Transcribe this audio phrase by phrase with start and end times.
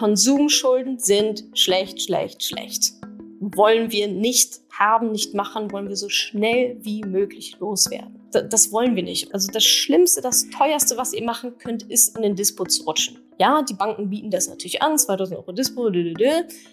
[0.00, 2.94] Konsumschulden sind schlecht, schlecht, schlecht.
[3.38, 8.18] Wollen wir nicht haben, nicht machen, wollen wir so schnell wie möglich loswerden.
[8.30, 9.34] Das wollen wir nicht.
[9.34, 13.18] Also das Schlimmste, das Teuerste, was ihr machen könnt, ist in den Dispo zu rutschen.
[13.38, 15.90] Ja, die Banken bieten das natürlich an, 2000 Euro Dispo,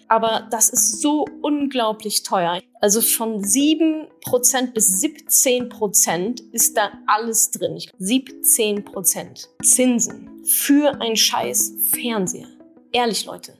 [0.08, 2.62] aber das ist so unglaublich teuer.
[2.80, 7.78] Also von 7% bis 17% ist da alles drin.
[8.00, 12.57] 17% Zinsen für ein scheiß Fernseher.
[12.92, 13.54] Ehrlich, Leute.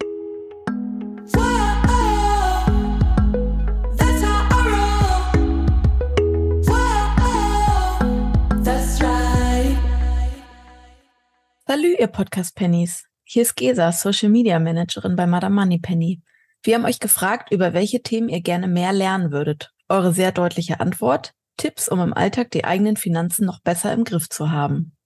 [11.67, 13.05] Salü, ihr Podcast-Pennies.
[13.25, 16.23] Hier ist Gesa, Social Media Managerin bei Madame Money Penny.
[16.63, 19.71] Wir haben euch gefragt, über welche Themen ihr gerne mehr lernen würdet.
[19.91, 21.35] Eure sehr deutliche Antwort?
[21.59, 24.97] Tipps, um im Alltag die eigenen Finanzen noch besser im Griff zu haben.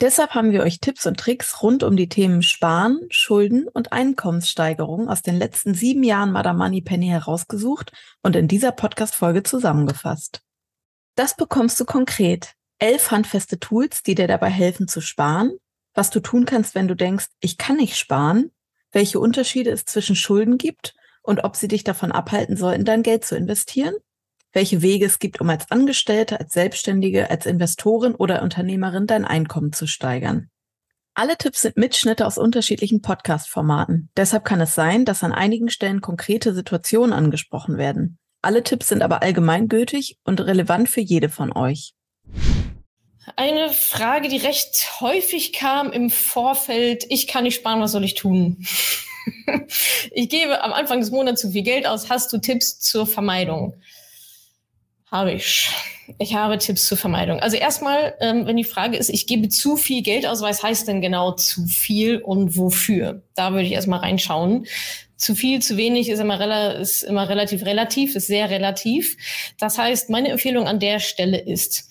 [0.00, 5.08] Deshalb haben wir euch Tipps und Tricks rund um die Themen Sparen, Schulden und Einkommenssteigerung
[5.08, 10.42] aus den letzten sieben Jahren Madame Money Penny herausgesucht und in dieser Podcast-Folge zusammengefasst.
[11.14, 12.52] Das bekommst du konkret.
[12.78, 15.56] Elf handfeste Tools, die dir dabei helfen zu sparen,
[15.94, 18.50] was du tun kannst, wenn du denkst, ich kann nicht sparen,
[18.92, 23.24] welche Unterschiede es zwischen Schulden gibt und ob sie dich davon abhalten sollten, dein Geld
[23.24, 23.94] zu investieren,
[24.56, 29.72] welche Wege es gibt, um als Angestellte, als Selbstständige, als Investorin oder Unternehmerin dein Einkommen
[29.72, 30.48] zu steigern.
[31.12, 34.08] Alle Tipps sind Mitschnitte aus unterschiedlichen Podcast-Formaten.
[34.16, 38.18] Deshalb kann es sein, dass an einigen Stellen konkrete Situationen angesprochen werden.
[38.40, 41.92] Alle Tipps sind aber allgemeingültig und relevant für jede von euch.
[43.36, 47.04] Eine Frage, die recht häufig kam im Vorfeld.
[47.10, 48.64] Ich kann nicht sparen, was soll ich tun?
[50.12, 52.08] ich gebe am Anfang des Monats zu viel Geld aus.
[52.08, 53.74] Hast du Tipps zur Vermeidung?
[55.16, 55.70] Habe ich.
[56.18, 57.40] Ich habe Tipps zur Vermeidung.
[57.40, 60.86] Also erstmal, ähm, wenn die Frage ist, ich gebe zu viel Geld aus, was heißt
[60.86, 63.22] denn genau zu viel und wofür?
[63.34, 64.66] Da würde ich erstmal reinschauen.
[65.16, 69.16] Zu viel, zu wenig ist immer, ist immer relativ relativ, ist sehr relativ.
[69.58, 71.88] Das heißt, meine Empfehlung an der Stelle ist,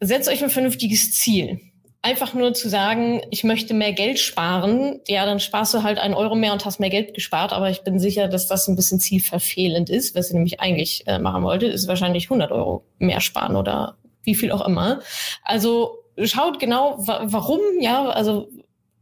[0.00, 1.60] setzt euch ein vernünftiges Ziel.
[2.04, 6.14] Einfach nur zu sagen, ich möchte mehr Geld sparen, ja, dann sparst du halt einen
[6.14, 7.52] Euro mehr und hast mehr Geld gespart.
[7.52, 10.16] Aber ich bin sicher, dass das ein bisschen zielverfehlend ist.
[10.16, 14.34] Was ihr nämlich eigentlich äh, machen wolltet, ist wahrscheinlich 100 Euro mehr sparen oder wie
[14.34, 15.00] viel auch immer.
[15.44, 18.48] Also schaut genau, wa warum, ja, also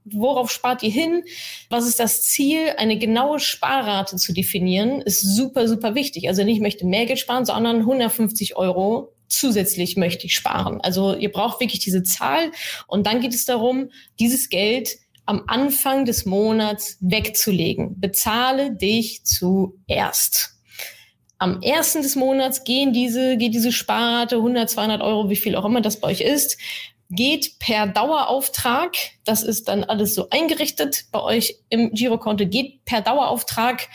[0.04, 1.22] worauf spart ihr hin?
[1.68, 2.74] Was ist das Ziel?
[2.76, 6.28] Eine genaue Sparrate zu definieren, ist super, super wichtig.
[6.28, 10.80] Also nicht, ich möchte mehr Geld sparen, sondern 150 Euro zusätzlich möchte ich sparen.
[10.80, 12.50] Also ihr braucht wirklich diese Zahl
[12.86, 18.00] und dann geht es darum, dieses Geld am Anfang des Monats wegzulegen.
[18.00, 20.56] Bezahle dich zuerst.
[21.38, 25.64] Am ersten des Monats gehen diese, geht diese Sparrate 100, 200 Euro, wie viel auch
[25.64, 26.58] immer das bei euch ist,
[27.10, 28.94] geht per Dauerauftrag.
[29.24, 33.88] Das ist dann alles so eingerichtet bei euch im Girokonto, geht per Dauerauftrag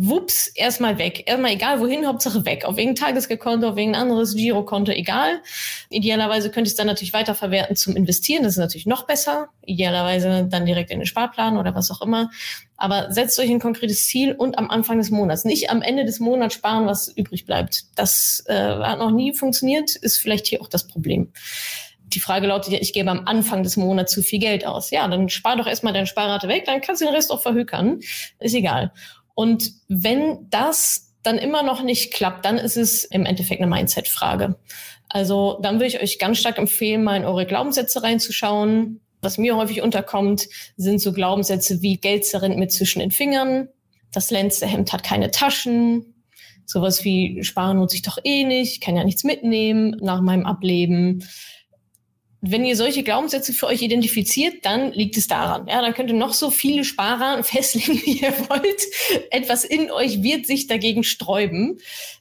[0.00, 1.24] wups, erstmal weg.
[1.26, 2.64] Erstmal egal wohin, Hauptsache weg.
[2.64, 5.42] Auf irgendein Tagesgeldkonto, auf irgendein anderes Girokonto, egal.
[5.90, 8.44] Idealerweise könnte ich es dann natürlich weiterverwerten zum Investieren.
[8.44, 9.48] Das ist natürlich noch besser.
[9.64, 12.30] Idealerweise dann direkt in den Sparplan oder was auch immer.
[12.76, 15.44] Aber setzt euch ein konkretes Ziel und am Anfang des Monats.
[15.44, 17.86] Nicht am Ende des Monats sparen, was übrig bleibt.
[17.96, 21.32] Das äh, hat noch nie funktioniert, ist vielleicht hier auch das Problem
[22.14, 24.90] die Frage lautet ja, ich gebe am Anfang des Monats zu viel Geld aus.
[24.90, 28.00] Ja, dann spar doch erstmal deine Sparrate weg, dann kannst du den Rest auch verhökern.
[28.38, 28.92] Ist egal.
[29.38, 34.56] Und wenn das dann immer noch nicht klappt, dann ist es im Endeffekt eine Mindset-Frage.
[35.08, 39.00] Also dann würde ich euch ganz stark empfehlen, mal in eure Glaubenssätze reinzuschauen.
[39.22, 43.68] Was mir häufig unterkommt, sind so Glaubenssätze wie Geld zerrinnt mir zwischen den Fingern,
[44.10, 46.24] das letzte Hemd hat keine Taschen,
[46.66, 51.24] sowas wie Sparen lohnt sich doch eh nicht, kann ja nichts mitnehmen nach meinem Ableben
[52.40, 55.66] wenn ihr solche Glaubenssätze für euch identifiziert, dann liegt es daran.
[55.66, 58.82] Ja, dann könnt ihr noch so viele Sparer festlegen, wie ihr wollt.
[59.30, 61.78] Etwas in euch wird sich dagegen sträuben.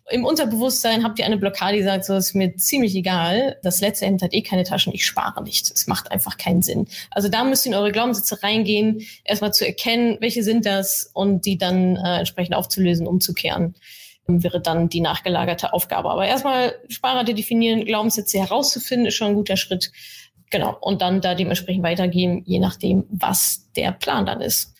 [0.09, 3.57] Im Unterbewusstsein habt ihr eine Blockade, die sagt, so ist mir ziemlich egal.
[3.61, 5.69] Das letzte Hemd hat eh keine Taschen, ich spare nicht.
[5.69, 6.88] Es macht einfach keinen Sinn.
[7.11, 11.45] Also da müsst ihr in eure Glaubenssätze reingehen, erstmal zu erkennen, welche sind das und
[11.45, 13.75] die dann äh, entsprechend aufzulösen, umzukehren
[14.27, 16.09] wäre dann die nachgelagerte Aufgabe.
[16.09, 19.91] Aber erstmal Sparrate definieren, Glaubenssätze herauszufinden, ist schon ein guter Schritt.
[20.51, 20.77] Genau.
[20.79, 24.74] Und dann da dementsprechend weitergehen, je nachdem, was der Plan dann ist.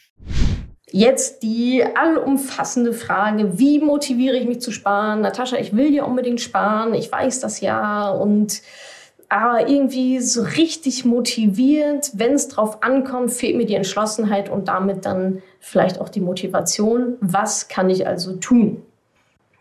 [0.90, 5.20] Jetzt die allumfassende Frage, wie motiviere ich mich zu sparen?
[5.20, 8.62] Natascha, ich will ja unbedingt sparen, ich weiß das ja und
[9.30, 15.06] aber irgendwie so richtig motiviert, wenn es drauf ankommt, fehlt mir die Entschlossenheit und damit
[15.06, 17.18] dann vielleicht auch die Motivation.
[17.20, 18.84] Was kann ich also tun?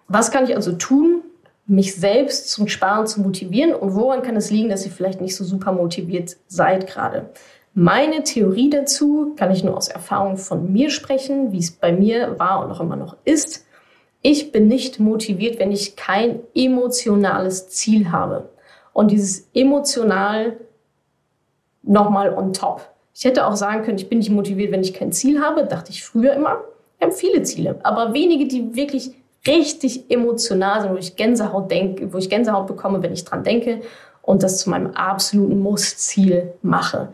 [0.09, 1.23] Was kann ich also tun,
[1.67, 5.35] mich selbst zum Sparen zu motivieren und woran kann es liegen, dass ihr vielleicht nicht
[5.35, 7.31] so super motiviert seid gerade?
[7.75, 12.39] Meine Theorie dazu kann ich nur aus Erfahrung von mir sprechen, wie es bei mir
[12.39, 13.67] war und auch immer noch ist.
[14.23, 18.49] Ich bin nicht motiviert, wenn ich kein emotionales Ziel habe.
[18.93, 20.57] Und dieses emotional
[21.83, 22.89] nochmal on top.
[23.15, 25.91] Ich hätte auch sagen können, ich bin nicht motiviert, wenn ich kein Ziel habe, dachte
[25.91, 26.63] ich früher immer.
[26.99, 29.13] Wir haben viele Ziele, aber wenige, die wirklich
[29.47, 33.81] richtig emotional sind, wo ich Gänsehaut denke, wo ich Gänsehaut bekomme, wenn ich dran denke
[34.23, 37.09] und das zu meinem absoluten Muss-Ziel mache.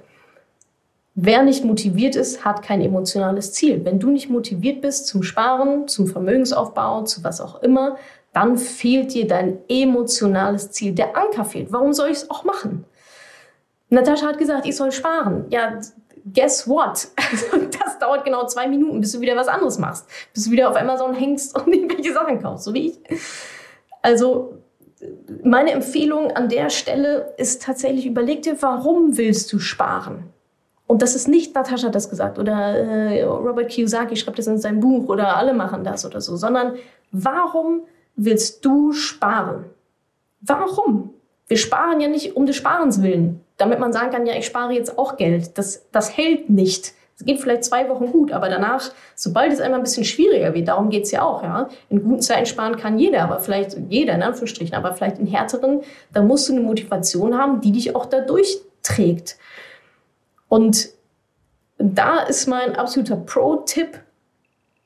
[1.15, 3.85] Wer nicht motiviert ist, hat kein emotionales Ziel.
[3.85, 7.97] Wenn du nicht motiviert bist zum Sparen, zum Vermögensaufbau, zu was auch immer,
[8.33, 10.93] dann fehlt dir dein emotionales Ziel.
[10.93, 11.71] Der Anker fehlt.
[11.71, 12.87] Warum soll ich es auch machen?
[13.91, 15.45] Natascha hat gesagt, ich soll sparen.
[15.51, 15.79] Ja,
[16.33, 17.09] guess what?
[17.83, 20.07] das dauert genau zwei Minuten, bis du wieder was anderes machst.
[20.33, 22.99] Bis du wieder auf Amazon hängst und irgendwelche Sachen kaufst, so wie ich.
[24.03, 24.59] Also,
[25.43, 30.33] meine Empfehlung an der Stelle ist tatsächlich, überleg dir, warum willst du sparen?
[30.87, 34.81] Und das ist nicht Natascha das gesagt oder äh, Robert Kiyosaki schreibt das in seinem
[34.81, 36.75] Buch oder alle machen das oder so, sondern
[37.13, 37.83] warum
[38.15, 39.65] willst du sparen?
[40.41, 41.15] Warum?
[41.49, 44.73] Wir sparen ja nicht um des Sparens willen damit man sagen kann, ja, ich spare
[44.73, 45.57] jetzt auch Geld.
[45.57, 46.95] Das, das hält nicht.
[47.17, 50.67] Es geht vielleicht zwei Wochen gut, aber danach, sobald es einmal ein bisschen schwieriger wird,
[50.67, 51.69] darum geht es ja auch, ja.
[51.89, 55.83] In guten Zeiten sparen kann jeder, aber vielleicht, jeder in Anführungsstrichen, aber vielleicht in härteren,
[56.13, 59.37] da musst du eine Motivation haben, die dich auch da durchträgt.
[60.49, 60.89] Und
[61.79, 64.01] da ist mein absoluter Pro-Tipp,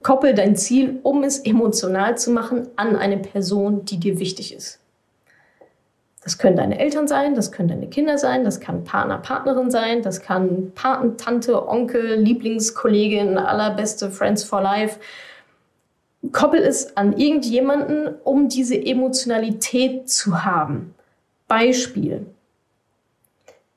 [0.03, 4.79] koppel dein Ziel, um es emotional zu machen, an eine Person, die dir wichtig ist.
[6.27, 10.03] Das können deine Eltern sein, das können deine Kinder sein, das kann Partner, Partnerin sein,
[10.03, 14.99] das kann Paten, Tante, Onkel, Lieblingskollegin, allerbeste Friends for Life.
[16.33, 20.97] Koppel es an irgendjemanden, um diese Emotionalität zu haben.
[21.47, 22.27] Beispiel.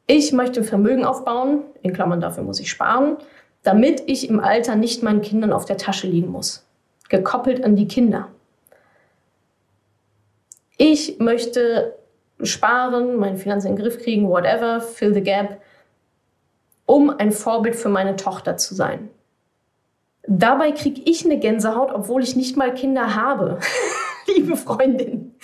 [0.07, 3.18] Ich möchte Vermögen aufbauen, in Klammern dafür muss ich sparen,
[3.62, 6.66] damit ich im Alter nicht meinen Kindern auf der Tasche liegen muss.
[7.10, 8.28] Gekoppelt an die Kinder.
[10.80, 11.99] Ich möchte
[12.44, 15.62] sparen, meine Finanzen in den Griff kriegen, whatever, fill the gap,
[16.86, 19.09] um ein Vorbild für meine Tochter zu sein.
[20.27, 23.59] Dabei kriege ich eine Gänsehaut, obwohl ich nicht mal Kinder habe.
[24.27, 25.36] Liebe Freundin.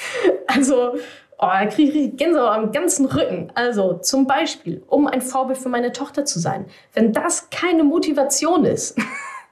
[0.47, 0.97] Also, oh,
[1.39, 3.51] da kriege ich Gänsehaut am ganzen Rücken.
[3.55, 6.65] Also, zum Beispiel, um ein Vorbild für meine Tochter zu sein.
[6.93, 8.97] Wenn das keine Motivation ist,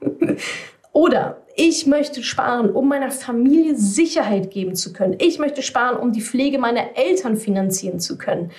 [0.92, 5.16] oder ich möchte sparen, um meiner Familie Sicherheit geben zu können.
[5.20, 8.50] Ich möchte sparen, um die Pflege meiner Eltern finanzieren zu können.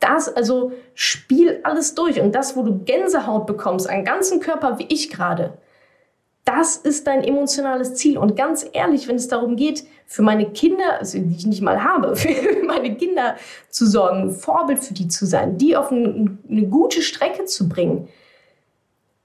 [0.00, 2.20] Das, also spiel alles durch.
[2.20, 5.58] Und das, wo du Gänsehaut bekommst, einen ganzen Körper wie ich gerade,
[6.44, 8.16] das ist dein emotionales Ziel.
[8.16, 11.82] Und ganz ehrlich, wenn es darum geht, für meine Kinder, also die ich nicht mal
[11.82, 13.36] habe, für meine Kinder
[13.68, 18.08] zu sorgen, Vorbild für die zu sein, die auf eine, eine gute Strecke zu bringen,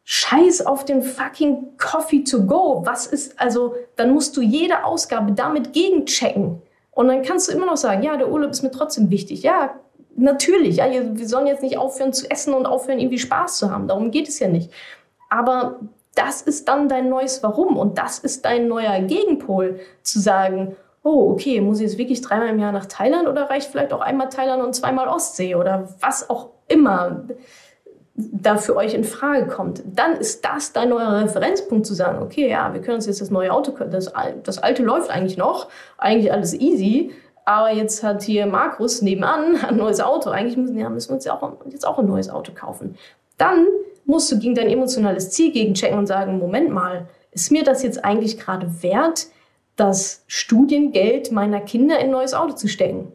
[0.06, 2.82] Scheiß auf den fucking Coffee to go.
[2.86, 6.62] Was ist, also, dann musst du jede Ausgabe damit gegenchecken.
[6.92, 9.44] Und dann kannst du immer noch sagen, ja, der Urlaub ist mir trotzdem wichtig.
[9.44, 9.76] Ja,
[10.16, 10.78] natürlich.
[10.78, 13.88] Ja, wir sollen jetzt nicht aufhören zu essen und aufhören, irgendwie Spaß zu haben.
[13.88, 14.72] Darum geht es ja nicht.
[15.30, 15.80] Aber
[16.16, 17.78] das ist dann dein neues Warum.
[17.78, 22.50] Und das ist dein neuer Gegenpol, zu sagen, oh, okay, muss ich jetzt wirklich dreimal
[22.50, 26.30] im Jahr nach Thailand oder reicht vielleicht auch einmal Thailand und zweimal Ostsee oder was
[26.30, 27.24] auch immer
[28.16, 32.48] da für euch in Frage kommt, dann ist das dein neuer Referenzpunkt zu sagen, okay,
[32.50, 35.68] ja, wir können uns jetzt das neue Auto, das, das alte läuft eigentlich noch,
[35.98, 37.12] eigentlich alles easy,
[37.46, 41.26] aber jetzt hat hier Markus nebenan ein neues Auto, eigentlich müssen, ja, müssen wir uns
[41.26, 42.96] ja auch, jetzt auch ein neues Auto kaufen.
[43.38, 43.66] Dann
[44.06, 48.06] musst du gegen dein emotionales Ziel gegenchecken und sagen, Moment mal, ist mir das jetzt
[48.06, 49.28] eigentlich gerade wert,
[49.76, 53.12] das Studiengeld meiner Kinder in ein neues Auto zu stecken?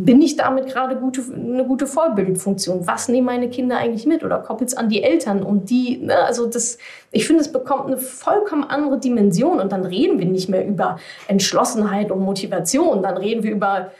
[0.00, 2.86] Bin ich damit gerade gute, eine gute Vorbildfunktion?
[2.86, 4.22] Was nehmen meine Kinder eigentlich mit?
[4.22, 5.42] Oder koppelt es an die Eltern?
[5.42, 6.78] Und die, ne, also das,
[7.10, 9.58] ich finde, es bekommt eine vollkommen andere Dimension.
[9.58, 13.02] Und dann reden wir nicht mehr über Entschlossenheit und Motivation.
[13.02, 13.90] Dann reden wir über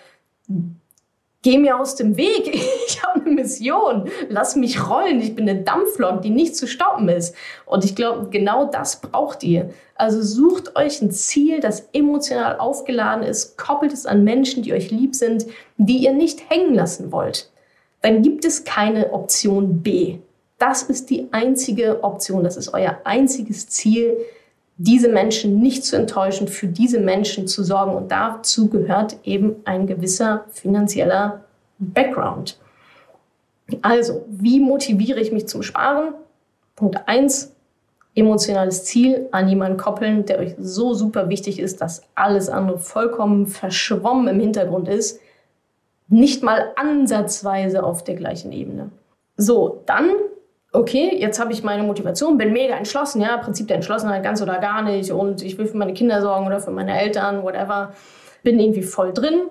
[1.43, 2.55] geh mir aus dem Weg.
[2.89, 4.09] Ich habe eine Mission.
[4.29, 5.21] Lass mich rollen.
[5.21, 7.35] Ich bin eine Dampflok, die nicht zu stoppen ist.
[7.67, 9.71] Und ich glaube, genau das braucht ihr.
[9.95, 14.91] Also sucht euch ein Ziel, das emotional aufgeladen ist, koppelt es an Menschen, die euch
[14.91, 17.51] lieb sind, die ihr nicht hängen lassen wollt.
[18.01, 20.19] Dann gibt es keine Option B.
[20.59, 22.43] Das ist die einzige Option.
[22.43, 24.17] Das ist euer einziges Ziel,
[24.79, 27.95] diese Menschen nicht zu enttäuschen, für diese Menschen zu sorgen.
[27.95, 31.45] Und dazu gehört eben ein gewisser finanzieller
[31.79, 32.59] Background.
[33.83, 36.15] Also, wie motiviere ich mich zum Sparen?
[36.77, 37.55] Punkt eins:
[38.15, 43.47] emotionales Ziel an jemanden koppeln, der euch so super wichtig ist, dass alles andere vollkommen
[43.47, 45.21] verschwommen im Hintergrund ist.
[46.09, 48.91] Nicht mal ansatzweise auf der gleichen Ebene.
[49.37, 50.09] So, dann,
[50.73, 54.59] okay, jetzt habe ich meine Motivation, bin mega entschlossen, ja, Prinzip der Entschlossenheit ganz oder
[54.59, 57.93] gar nicht und ich will für meine Kinder sorgen oder für meine Eltern, whatever,
[58.43, 59.43] bin irgendwie voll drin.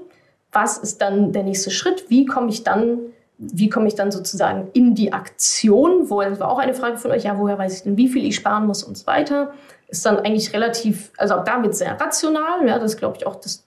[0.52, 2.10] Was ist dann der nächste Schritt?
[2.10, 3.00] Wie komme ich dann
[3.38, 6.10] wie komme ich dann sozusagen in die Aktion?
[6.10, 8.26] Wo, das war auch eine Frage von euch, ja, woher weiß ich denn, wie viel
[8.26, 9.54] ich sparen muss und so weiter.
[9.88, 13.36] Ist dann eigentlich relativ, also auch da wird sehr rational, ja, das glaube ich auch,
[13.36, 13.67] das,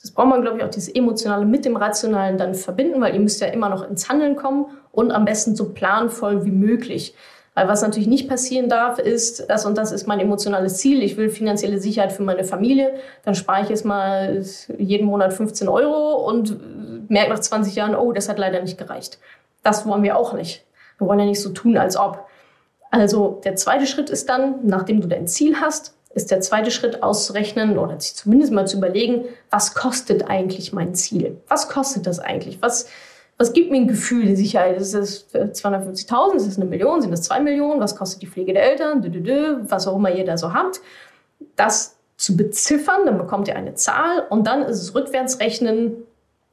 [0.00, 3.20] das braucht man, glaube ich, auch dieses Emotionale mit dem Rationalen dann verbinden, weil ihr
[3.20, 7.14] müsst ja immer noch ins Handeln kommen und am besten so planvoll wie möglich.
[7.54, 11.02] Weil was natürlich nicht passieren darf, ist, das und das ist mein emotionales Ziel.
[11.02, 12.92] Ich will finanzielle Sicherheit für meine Familie.
[13.24, 14.44] Dann spare ich jetzt mal
[14.76, 19.18] jeden Monat 15 Euro und merke nach 20 Jahren, oh, das hat leider nicht gereicht.
[19.62, 20.66] Das wollen wir auch nicht.
[20.98, 22.26] Wir wollen ja nicht so tun, als ob.
[22.90, 27.02] Also der zweite Schritt ist dann, nachdem du dein Ziel hast, ist der zweite Schritt
[27.02, 31.42] auszurechnen oder sich zumindest mal zu überlegen, was kostet eigentlich mein Ziel?
[31.46, 32.62] Was kostet das eigentlich?
[32.62, 32.88] Was,
[33.36, 34.80] was gibt mir ein Gefühl der Sicherheit?
[34.80, 36.36] Ist es 250.000?
[36.36, 37.02] Ist es eine Million?
[37.02, 37.80] Sind es zwei Millionen?
[37.80, 39.02] Was kostet die Pflege der Eltern?
[39.02, 40.80] Dö, dö, dö, was auch immer ihr da so habt.
[41.54, 45.98] Das zu beziffern, dann bekommt ihr eine Zahl und dann ist es rückwärts rechnen,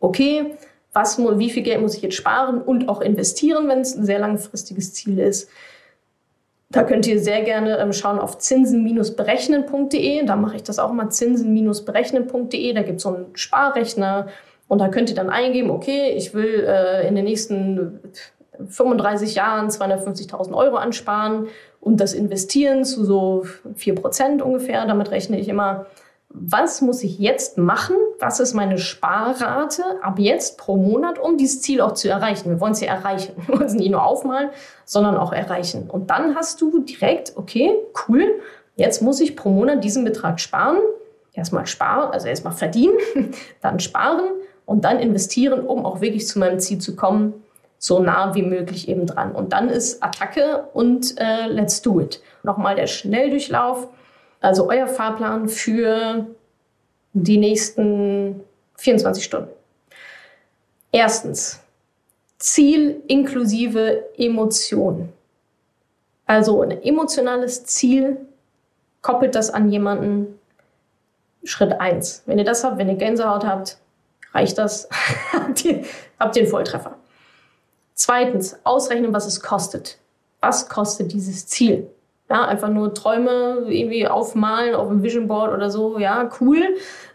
[0.01, 0.58] okay,
[0.91, 4.20] was, wie viel Geld muss ich jetzt sparen und auch investieren, wenn es ein sehr
[4.20, 5.50] langfristiges Ziel ist.
[6.74, 10.25] Da könnt ihr sehr gerne ähm, schauen auf zinsen-berechnen.de.
[10.25, 12.74] Da mache ich das auch mal zinsen-berechnen.de.
[12.74, 14.27] Da gibt es so einen Sparrechner
[14.68, 18.00] und da könnt ihr dann eingeben, okay, ich will äh, in den nächsten
[18.68, 21.48] 35 Jahren 250.000 Euro ansparen
[21.80, 23.46] und das investieren zu so
[23.77, 24.88] 4% ungefähr.
[24.88, 25.86] Damit rechne ich immer
[26.34, 27.96] was muss ich jetzt machen?
[28.20, 32.50] Was ist meine Sparrate ab jetzt pro Monat, um dieses Ziel auch zu erreichen?
[32.50, 33.34] Wir wollen es ja erreichen.
[33.48, 34.50] Wir wollen es nicht nur aufmalen,
[34.84, 35.90] sondern auch erreichen.
[35.90, 37.72] Und dann hast du direkt, okay,
[38.08, 38.42] cool,
[38.75, 40.80] jetzt muss ich pro Monat diesen Betrag sparen.
[41.34, 42.98] Erstmal sparen, also erstmal verdienen,
[43.62, 44.25] dann sparen
[44.66, 47.34] und dann investieren, um auch wirklich zu meinem Ziel zu kommen,
[47.78, 49.34] so nah wie möglich eben dran.
[49.34, 52.22] Und dann ist Attacke und äh, let's do it.
[52.44, 53.88] Nochmal der Schnelldurchlauf
[54.43, 56.27] also euer Fahrplan für
[57.13, 58.43] die nächsten
[58.75, 59.50] 24 Stunden.
[60.91, 61.62] Erstens,
[62.38, 65.13] Ziel inklusive Emotion.
[66.25, 68.17] Also ein emotionales Ziel,
[69.01, 70.39] koppelt das an jemanden.
[71.45, 72.23] Schritt eins.
[72.25, 73.77] Wenn ihr das habt, wenn ihr Gänsehaut habt,
[74.33, 74.88] reicht das.
[75.33, 75.83] habt, ihr,
[76.19, 76.95] habt ihr einen Volltreffer.
[77.95, 79.97] Zweitens, ausrechnen, was es kostet.
[80.41, 81.89] Was kostet dieses Ziel?
[82.30, 86.62] Ja, einfach nur Träume irgendwie aufmalen auf dem Vision Board oder so, ja, cool.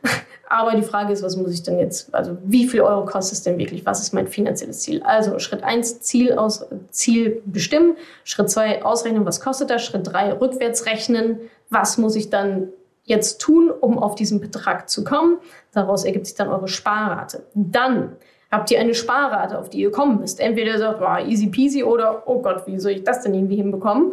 [0.51, 3.43] Aber die Frage ist, was muss ich denn jetzt, also wie viel Euro kostet es
[3.43, 3.85] denn wirklich?
[3.85, 5.03] Was ist mein finanzielles Ziel?
[5.03, 7.97] Also Schritt eins Ziel, aus, Ziel bestimmen.
[8.25, 9.85] Schritt zwei ausrechnen, was kostet das?
[9.85, 11.41] Schritt drei rückwärts rechnen.
[11.69, 12.69] Was muss ich dann
[13.05, 15.39] jetzt tun, um auf diesen Betrag zu kommen?
[15.73, 17.45] Daraus ergibt sich dann eure Sparrate.
[17.55, 18.17] Dann
[18.51, 20.41] habt ihr eine Sparrate, auf die ihr kommen müsst.
[20.41, 23.57] Entweder ihr sagt, oh, easy peasy oder, oh Gott, wie soll ich das denn irgendwie
[23.57, 24.13] hinbekommen?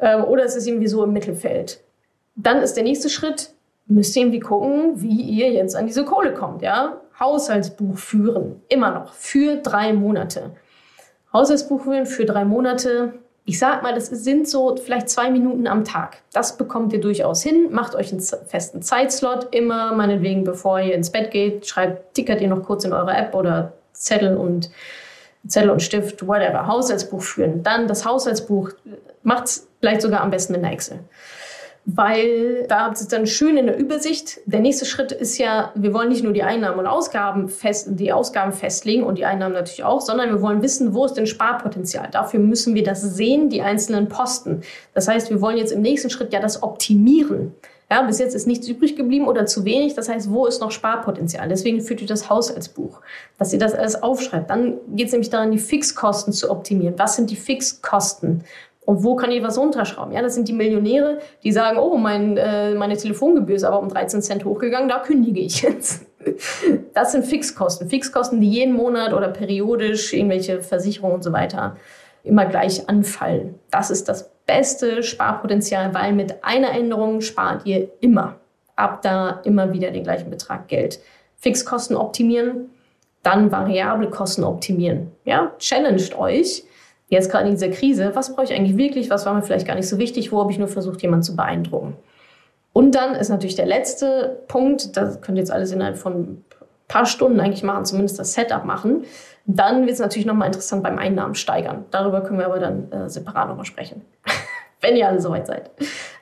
[0.00, 1.80] Ähm, oder es ist irgendwie so im Mittelfeld.
[2.34, 3.50] Dann ist der nächste Schritt,
[3.86, 6.62] müsst ihr irgendwie gucken, wie ihr jetzt an diese Kohle kommt.
[6.62, 7.00] Ja?
[7.18, 10.50] Haushaltsbuch führen, immer noch, für drei Monate.
[11.32, 13.14] Haushaltsbuch führen für drei Monate.
[13.44, 16.18] Ich sag mal, das sind so vielleicht zwei Minuten am Tag.
[16.32, 17.68] Das bekommt ihr durchaus hin.
[17.72, 19.48] Macht euch einen festen Zeitslot.
[19.52, 23.34] Immer, meinetwegen, bevor ihr ins Bett geht, schreibt, tickert ihr noch kurz in eure App
[23.34, 24.70] oder Zettel und
[25.46, 27.62] Zettel und Stift, whatever, Haushaltsbuch führen.
[27.62, 28.70] Dann das Haushaltsbuch
[29.22, 31.00] macht es vielleicht sogar am besten in der Excel.
[31.84, 34.38] Weil da habt ihr dann schön in der Übersicht.
[34.46, 38.12] Der nächste Schritt ist ja, wir wollen nicht nur die Einnahmen und Ausgaben fest, die
[38.12, 42.08] Ausgaben festlegen und die Einnahmen natürlich auch, sondern wir wollen wissen, wo ist denn Sparpotenzial.
[42.12, 44.62] Dafür müssen wir das sehen, die einzelnen Posten.
[44.94, 47.52] Das heißt, wir wollen jetzt im nächsten Schritt ja das optimieren.
[47.90, 49.94] Ja, bis jetzt ist nichts übrig geblieben oder zu wenig.
[49.94, 51.48] Das heißt, wo ist noch Sparpotenzial?
[51.48, 53.00] Deswegen führt ihr das Haushaltsbuch,
[53.38, 54.48] dass ihr das alles aufschreibt.
[54.48, 56.94] Dann geht es nämlich daran, die Fixkosten zu optimieren.
[56.96, 58.44] Was sind die Fixkosten?
[58.84, 60.12] Und wo kann ich was runterschrauben?
[60.12, 63.88] Ja, das sind die Millionäre, die sagen, oh, mein, äh, meine Telefongebühr ist aber um
[63.88, 66.06] 13 Cent hochgegangen, da kündige ich jetzt.
[66.94, 67.88] Das sind Fixkosten.
[67.88, 71.76] Fixkosten, die jeden Monat oder periodisch irgendwelche Versicherungen und so weiter
[72.22, 73.58] immer gleich anfallen.
[73.70, 78.36] Das ist das beste Sparpotenzial, weil mit einer Änderung spart ihr immer.
[78.76, 81.00] Ab da immer wieder den gleichen Betrag Geld.
[81.36, 82.70] Fixkosten optimieren,
[83.22, 85.10] dann variable Kosten optimieren.
[85.24, 86.64] Ja, challenged euch
[87.12, 89.74] jetzt gerade in dieser Krise, was brauche ich eigentlich wirklich, was war mir vielleicht gar
[89.74, 91.96] nicht so wichtig, wo habe ich nur versucht, jemanden zu beeindrucken.
[92.72, 96.44] Und dann ist natürlich der letzte Punkt, das könnt ihr jetzt alles innerhalb von ein
[96.88, 99.04] paar Stunden eigentlich machen, zumindest das Setup machen.
[99.44, 101.84] Dann wird es natürlich nochmal interessant beim Einnahmen steigern.
[101.90, 104.06] Darüber können wir aber dann äh, separat nochmal sprechen,
[104.80, 105.70] wenn ihr alle soweit seid.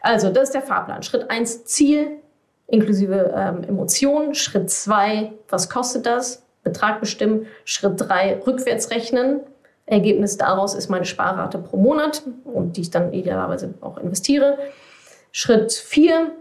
[0.01, 1.05] Also, das ist der Fahrplan.
[1.05, 2.19] Schritt 1, Ziel
[2.67, 4.35] inklusive ähm, Emotionen.
[4.35, 6.45] Schritt 2, was kostet das?
[6.65, 7.47] Betrag bestimmen.
[7.65, 9.41] Schritt 3, rückwärts rechnen.
[9.91, 14.59] Ergebnis daraus ist meine Sparrate pro Monat und die ich dann idealerweise auch investiere.
[15.33, 16.33] Schritt 4,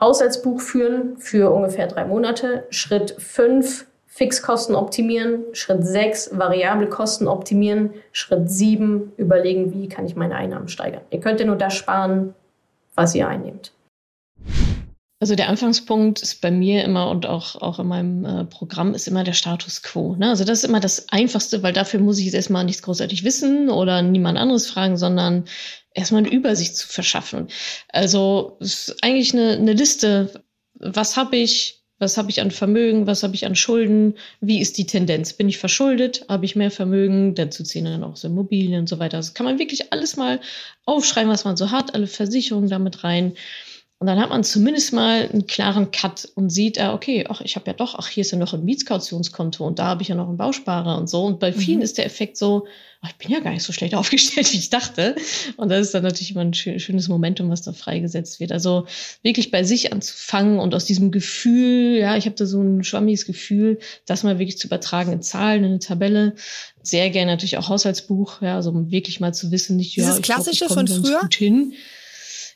[0.00, 2.66] Haushaltsbuch führen für ungefähr drei Monate.
[2.70, 5.44] Schritt 5, Fixkosten optimieren.
[5.52, 7.94] Schritt 6, variable Kosten optimieren.
[8.12, 11.02] Schritt 7, überlegen, wie kann ich meine Einnahmen steigern.
[11.10, 12.34] Ihr könnt ja nur das sparen,
[12.94, 13.72] was ihr einnehmt.
[15.20, 19.08] Also der Anfangspunkt ist bei mir immer und auch, auch in meinem äh, Programm ist
[19.08, 20.14] immer der Status quo.
[20.14, 20.28] Ne?
[20.30, 23.68] Also das ist immer das Einfachste, weil dafür muss ich jetzt erstmal nichts großartig wissen
[23.68, 25.44] oder niemand anderes fragen, sondern
[25.92, 27.48] erstmal eine Übersicht zu verschaffen.
[27.88, 30.44] Also es ist eigentlich eine, eine Liste,
[30.74, 34.78] was habe ich, was habe ich an Vermögen, was habe ich an Schulden, wie ist
[34.78, 35.32] die Tendenz?
[35.32, 39.00] Bin ich verschuldet, habe ich mehr Vermögen, dazu zählen dann auch so Immobilien und so
[39.00, 39.16] weiter.
[39.16, 40.40] Also kann man wirklich alles mal
[40.84, 43.32] aufschreiben, was man so hat, alle Versicherungen damit rein.
[44.00, 47.56] Und dann hat man zumindest mal einen klaren Cut und sieht, ah, okay, ach, ich
[47.56, 50.14] habe ja doch, ach, hier ist ja noch ein Mietskautionskonto und da habe ich ja
[50.14, 51.24] noch einen Bausparer und so.
[51.24, 51.82] Und bei vielen mhm.
[51.82, 52.68] ist der Effekt so,
[53.00, 55.16] ach, ich bin ja gar nicht so schlecht aufgestellt, wie ich dachte.
[55.56, 58.52] Und das ist dann natürlich immer ein schönes Momentum, was da freigesetzt wird.
[58.52, 58.86] Also
[59.22, 63.26] wirklich bei sich anzufangen und aus diesem Gefühl, ja, ich habe da so ein schwammiges
[63.26, 66.36] Gefühl, das mal wirklich zu übertragen in Zahlen, in eine Tabelle.
[66.84, 70.22] Sehr gerne natürlich auch Haushaltsbuch, ja, also um wirklich mal zu wissen, nicht, Dieses ja,
[70.22, 71.18] klassische glaub, von früher?
[71.18, 71.74] Gut hin.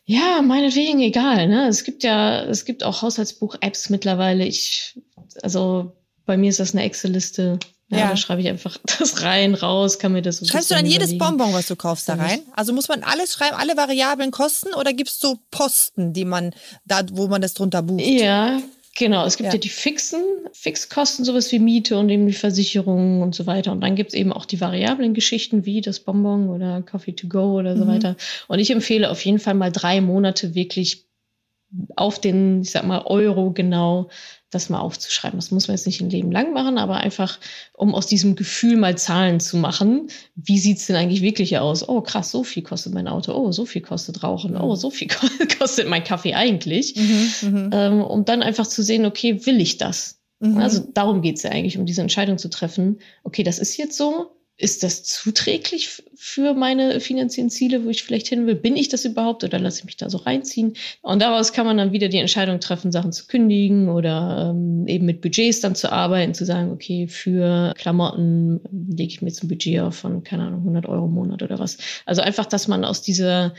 [0.05, 1.49] Ja, meinetwegen, egal.
[1.49, 1.69] Ne?
[1.69, 4.45] Es gibt ja, es gibt auch Haushaltsbuch-Apps mittlerweile.
[4.45, 5.01] Ich,
[5.43, 5.93] also
[6.27, 7.59] bei mir ist das eine Excel-Liste.
[7.89, 10.75] Ja, ja, da schreibe ich einfach das rein, raus, kann mir das so Schreibst du
[10.75, 12.41] dann jedes Bonbon, was du kaufst, da rein?
[12.55, 16.55] Also muss man alles schreiben, alle variablen Kosten oder gibst du Posten, die man
[16.87, 18.01] da, wo man das drunter bucht?
[18.01, 18.61] Ja,
[18.95, 19.55] Genau, es gibt ja.
[19.55, 20.23] ja, die fixen
[20.53, 23.73] Fixkosten, sowas wie Miete und eben die Versicherungen und so weiter.
[23.73, 27.27] Und dann gibt es eben auch die variablen Geschichten wie das Bonbon oder Coffee to
[27.27, 27.89] go oder so mhm.
[27.89, 28.17] weiter.
[28.49, 31.07] Und ich empfehle auf jeden Fall mal drei Monate wirklich
[31.97, 34.11] auf den, ich sag mal, Euro genau
[34.53, 35.39] das mal aufzuschreiben.
[35.39, 37.41] Das muss man jetzt nicht ein Leben lang machen, aber einfach,
[37.73, 40.09] um aus diesem Gefühl mal Zahlen zu machen.
[40.37, 41.89] Wie sieht's denn eigentlich wirklich aus?
[41.89, 43.33] Oh, krass, so viel kostet mein Auto.
[43.33, 44.57] Oh, so viel kostet Rauchen.
[44.57, 45.09] Oh, so viel
[45.59, 46.95] kostet mein Kaffee eigentlich.
[46.97, 50.21] Mhm, mhm, ähm, um dann einfach zu sehen, okay, will ich das?
[50.41, 50.59] Mhm.
[50.59, 52.99] Also darum geht's ja eigentlich, um diese Entscheidung zu treffen.
[53.25, 58.29] Okay, das ist jetzt so ist das zuträglich für meine finanziellen Ziele, wo ich vielleicht
[58.29, 58.55] hin will?
[58.55, 60.75] Bin ich das überhaupt oder lasse ich mich da so reinziehen?
[61.01, 65.05] Und daraus kann man dann wieder die Entscheidung treffen, Sachen zu kündigen oder ähm, eben
[65.05, 69.49] mit Budgets dann zu arbeiten, zu sagen, okay, für Klamotten lege ich mir jetzt ein
[69.49, 71.79] Budget auf von, keine Ahnung, 100 Euro im Monat oder was.
[72.07, 73.55] Also einfach, dass man aus dieser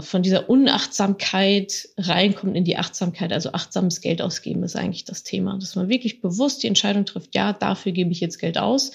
[0.00, 3.32] von dieser Unachtsamkeit reinkommt in die Achtsamkeit.
[3.32, 7.34] Also achtsames Geld ausgeben ist eigentlich das Thema, dass man wirklich bewusst die Entscheidung trifft,
[7.34, 8.92] ja, dafür gebe ich jetzt Geld aus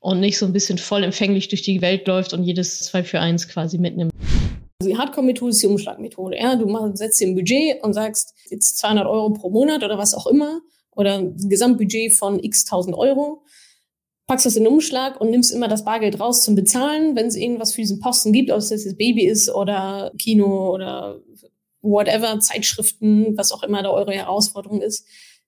[0.00, 3.48] und nicht so ein bisschen vollempfänglich durch die Welt läuft und jedes 2 für 1
[3.48, 4.12] quasi mitnimmt.
[4.80, 6.36] Also die Hardcore-Methode ist die Umschlagmethode.
[6.38, 10.14] Ja, du setzt dir ein Budget und sagst jetzt 200 Euro pro Monat oder was
[10.14, 10.60] auch immer
[10.92, 13.42] oder ein Gesamtbudget von x tausend Euro,
[14.28, 17.34] packst das in den Umschlag und nimmst immer das Bargeld raus zum Bezahlen, wenn es
[17.34, 21.20] irgendwas für diesen Posten gibt, ob es jetzt Baby ist oder Kino oder
[21.82, 25.04] whatever, Zeitschriften, was auch immer da eure Herausforderung ist.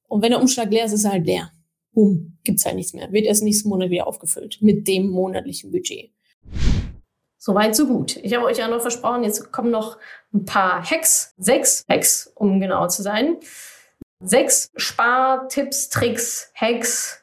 [0.09, 1.53] Und wenn der Umschlag leer ist, ist er halt leer
[1.93, 3.13] boom, gibt's halt nichts mehr.
[3.13, 6.11] Wird erst nächsten Monat wieder aufgefüllt mit dem monatlichen Budget.
[7.39, 8.17] Soweit, so gut.
[8.23, 9.97] Ich habe euch ja noch versprochen, jetzt kommen noch
[10.33, 13.37] ein paar Hacks, sechs Hacks, um genauer zu sein.
[14.23, 17.20] Sechs Spartipps, Tricks, Hacks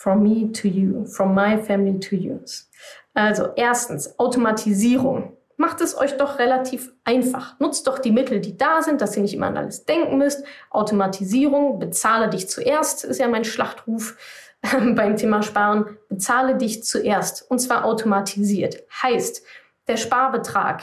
[0.00, 2.70] from me to you, from my family to yours.
[3.12, 7.60] Also erstens Automatisierung macht es euch doch relativ einfach.
[7.60, 10.42] Nutzt doch die Mittel, die da sind, dass ihr nicht immer an alles denken müsst.
[10.70, 14.16] Automatisierung, bezahle dich zuerst, ist ja mein Schlachtruf
[14.62, 15.98] beim Thema Sparen.
[16.08, 18.82] Bezahle dich zuerst und zwar automatisiert.
[19.02, 19.42] Heißt,
[19.86, 20.82] der Sparbetrag,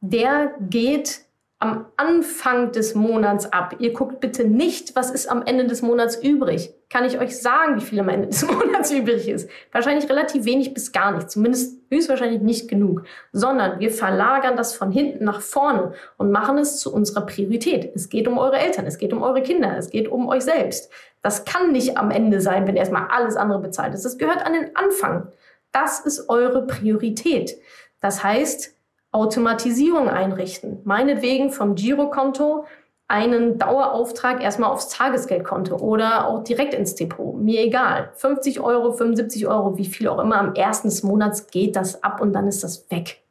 [0.00, 1.23] der geht
[1.64, 3.76] am Anfang des Monats ab.
[3.78, 6.74] Ihr guckt bitte nicht, was ist am Ende des Monats übrig.
[6.90, 9.48] Kann ich euch sagen, wie viel am Ende des Monats übrig ist?
[9.72, 11.30] Wahrscheinlich relativ wenig bis gar nicht.
[11.30, 13.04] Zumindest höchstwahrscheinlich nicht genug.
[13.32, 17.90] Sondern wir verlagern das von hinten nach vorne und machen es zu unserer Priorität.
[17.94, 20.92] Es geht um eure Eltern, es geht um eure Kinder, es geht um euch selbst.
[21.22, 24.04] Das kann nicht am Ende sein, wenn erstmal alles andere bezahlt ist.
[24.04, 25.28] Das gehört an den Anfang.
[25.72, 27.56] Das ist eure Priorität.
[28.02, 28.74] Das heißt,
[29.14, 30.80] Automatisierung einrichten.
[30.82, 32.64] Meinetwegen vom Girokonto
[33.06, 37.36] einen Dauerauftrag erstmal aufs Tagesgeldkonto oder auch direkt ins Depot.
[37.36, 38.10] Mir egal.
[38.14, 40.38] 50 Euro, 75 Euro, wie viel auch immer.
[40.38, 43.22] Am ersten des Monats geht das ab und dann ist das weg.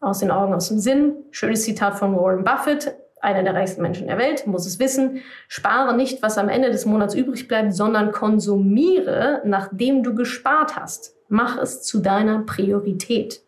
[0.00, 1.14] Aus den Augen, aus dem Sinn.
[1.30, 5.20] Schönes Zitat von Warren Buffett, einer der reichsten Menschen der Welt, muss es wissen.
[5.46, 11.14] Spare nicht, was am Ende des Monats übrig bleibt, sondern konsumiere, nachdem du gespart hast.
[11.28, 13.42] Mach es zu deiner Priorität.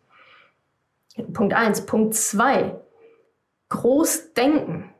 [1.33, 1.85] Punkt eins.
[1.85, 2.79] Punkt zwei.
[3.69, 4.93] Groß denken.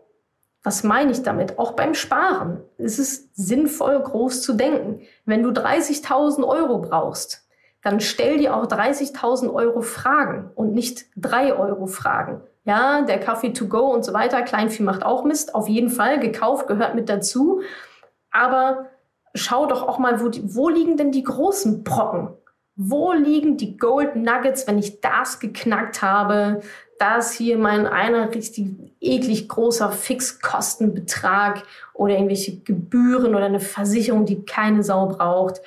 [0.64, 1.60] Was meine ich damit?
[1.60, 5.02] Auch beim Sparen ist es sinnvoll, groß zu denken.
[5.26, 7.46] Wenn du 30.000 Euro brauchst,
[7.82, 12.42] dann stell dir auch 30.000 Euro Fragen und nicht 3 Euro Fragen.
[12.64, 16.18] Ja, der Kaffee to go und so weiter, Kleinvieh macht auch Mist, auf jeden Fall,
[16.20, 17.62] gekauft gehört mit dazu.
[18.32, 18.86] Aber
[19.34, 22.30] schau doch auch mal, wo, die, wo liegen denn die großen Brocken?
[22.76, 26.62] Wo liegen die Gold Nuggets, wenn ich das geknackt habe?
[26.98, 28.68] Das hier mein einer richtig
[29.00, 35.62] eklig großer Fixkostenbetrag oder irgendwelche Gebühren oder eine Versicherung, die keine Sau braucht.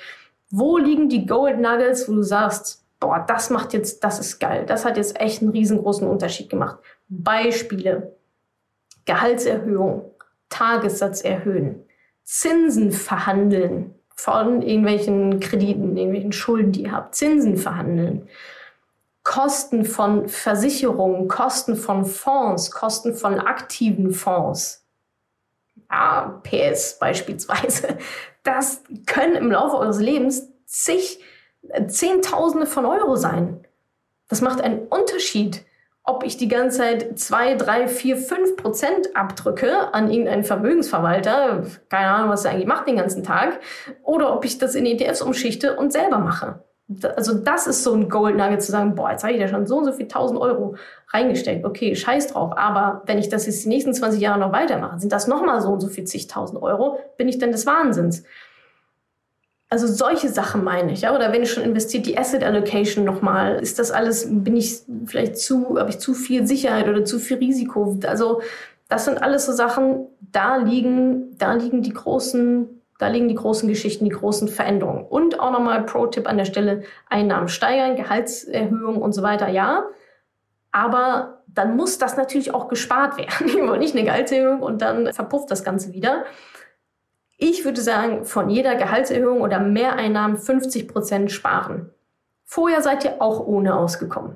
[0.49, 4.65] Wo liegen die Gold Nuggets, wo du sagst, boah, das macht jetzt, das ist geil.
[4.65, 6.77] Das hat jetzt echt einen riesengroßen Unterschied gemacht.
[7.07, 8.17] Beispiele.
[9.05, 10.11] Gehaltserhöhung,
[10.49, 11.85] Tagessatz erhöhen,
[12.23, 18.27] Zinsen verhandeln von irgendwelchen Krediten, irgendwelchen Schulden, die ihr habt, Zinsen verhandeln.
[19.23, 24.85] Kosten von Versicherungen, Kosten von Fonds, Kosten von aktiven Fonds.
[25.89, 27.97] Ja, PS beispielsweise.
[28.43, 31.21] Das können im Laufe eures Lebens zig
[31.87, 33.65] Zehntausende von Euro sein.
[34.29, 35.65] Das macht einen Unterschied,
[36.07, 42.07] ob ich die ganze Zeit zwei, drei, vier, fünf Prozent abdrücke an irgendeinen Vermögensverwalter, keine
[42.07, 43.59] Ahnung, was er eigentlich macht den ganzen Tag,
[44.03, 46.63] oder ob ich das in ETFs umschichte und selber mache.
[47.17, 49.67] Also das ist so ein Gold Nugget zu sagen, boah, jetzt habe ich ja schon
[49.67, 50.77] so und so viel tausend Euro
[51.09, 51.65] reingesteckt.
[51.65, 52.53] Okay, scheiß drauf.
[52.55, 55.67] Aber wenn ich das jetzt die nächsten 20 Jahre noch weitermache, sind das nochmal so
[55.67, 58.23] und so viel zigtausend Euro, bin ich denn des Wahnsinns.
[59.69, 61.13] Also solche Sachen meine ich, ja.
[61.13, 65.37] Oder wenn ich schon investiert, die Asset Allocation nochmal, ist das alles, bin ich vielleicht
[65.37, 67.99] zu, habe ich zu viel Sicherheit oder zu viel Risiko?
[68.07, 68.41] Also
[68.87, 73.67] das sind alles so Sachen, da liegen, da liegen die großen, da liegen die großen
[73.67, 75.05] Geschichten, die großen Veränderungen.
[75.05, 79.83] Und auch nochmal Pro-Tipp an der Stelle, Einnahmen steigern, Gehaltserhöhung und so weiter, ja.
[80.71, 83.53] Aber dann muss das natürlich auch gespart werden.
[83.53, 86.23] Wir wollen nicht eine Gehaltserhöhung und dann verpufft das Ganze wieder.
[87.37, 91.91] Ich würde sagen, von jeder Gehaltserhöhung oder Mehreinnahmen 50 Prozent sparen.
[92.43, 94.35] Vorher seid ihr auch ohne ausgekommen.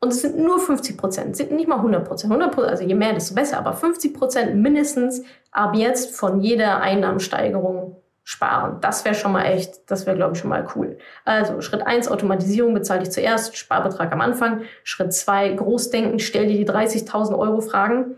[0.00, 2.32] Und es sind nur 50 Prozent, sind nicht mal 100 Prozent.
[2.32, 6.80] 100 Prozent, also je mehr, desto besser, aber 50 Prozent mindestens ab jetzt von jeder
[6.80, 8.78] Einnahmensteigerung sparen.
[8.80, 10.96] Das wäre schon mal echt, das wäre, glaube ich, schon mal cool.
[11.24, 14.62] Also Schritt eins Automatisierung bezahle ich zuerst, Sparbetrag am Anfang.
[14.82, 18.16] Schritt zwei Großdenken, stell dir die 30.000 Euro Fragen.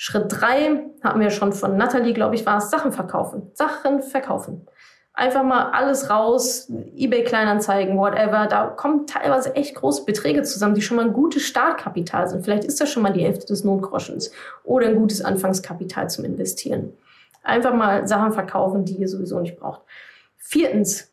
[0.00, 3.50] Schritt drei hatten wir schon von Natalie, glaube ich, war es Sachen verkaufen.
[3.54, 4.64] Sachen verkaufen.
[5.12, 8.46] Einfach mal alles raus, eBay Kleinanzeigen, whatever.
[8.46, 12.44] Da kommen teilweise echt große Beträge zusammen, die schon mal ein gutes Startkapital sind.
[12.44, 14.30] Vielleicht ist das schon mal die Hälfte des Notgroschens
[14.62, 16.92] oder ein gutes Anfangskapital zum Investieren.
[17.42, 19.80] Einfach mal Sachen verkaufen, die ihr sowieso nicht braucht.
[20.36, 21.12] Viertens,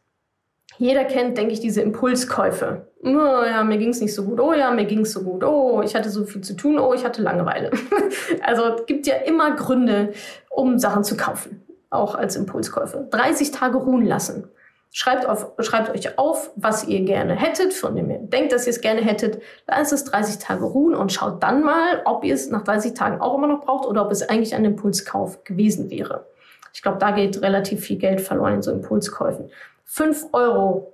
[0.78, 2.88] jeder kennt, denke ich, diese Impulskäufe.
[3.04, 4.40] Oh ja, mir ging es nicht so gut.
[4.40, 5.44] Oh ja, mir ging es so gut.
[5.44, 6.80] Oh, ich hatte so viel zu tun.
[6.80, 7.72] Oh, ich hatte Langeweile.
[8.42, 10.14] also es gibt ja immer Gründe,
[10.50, 11.64] um Sachen zu kaufen.
[11.90, 13.08] Auch als Impulskäufe.
[13.12, 14.50] 30 Tage ruhen lassen.
[14.92, 18.72] Schreibt, auf, schreibt euch auf, was ihr gerne hättet, von dem ihr denkt, dass ihr
[18.72, 19.42] es gerne hättet.
[19.68, 23.20] Lasst es 30 Tage ruhen und schaut dann mal, ob ihr es nach 30 Tagen
[23.20, 26.26] auch immer noch braucht oder ob es eigentlich ein Impulskauf gewesen wäre.
[26.74, 29.50] Ich glaube, da geht relativ viel Geld verloren in so Impulskäufen.
[29.86, 30.94] 5 Euro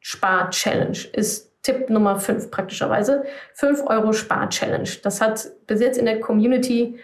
[0.00, 3.24] Spar-Challenge ist Tipp Nummer 5 praktischerweise.
[3.54, 4.88] 5 Euro Spar-Challenge.
[5.02, 6.98] Das hat bis jetzt in der Community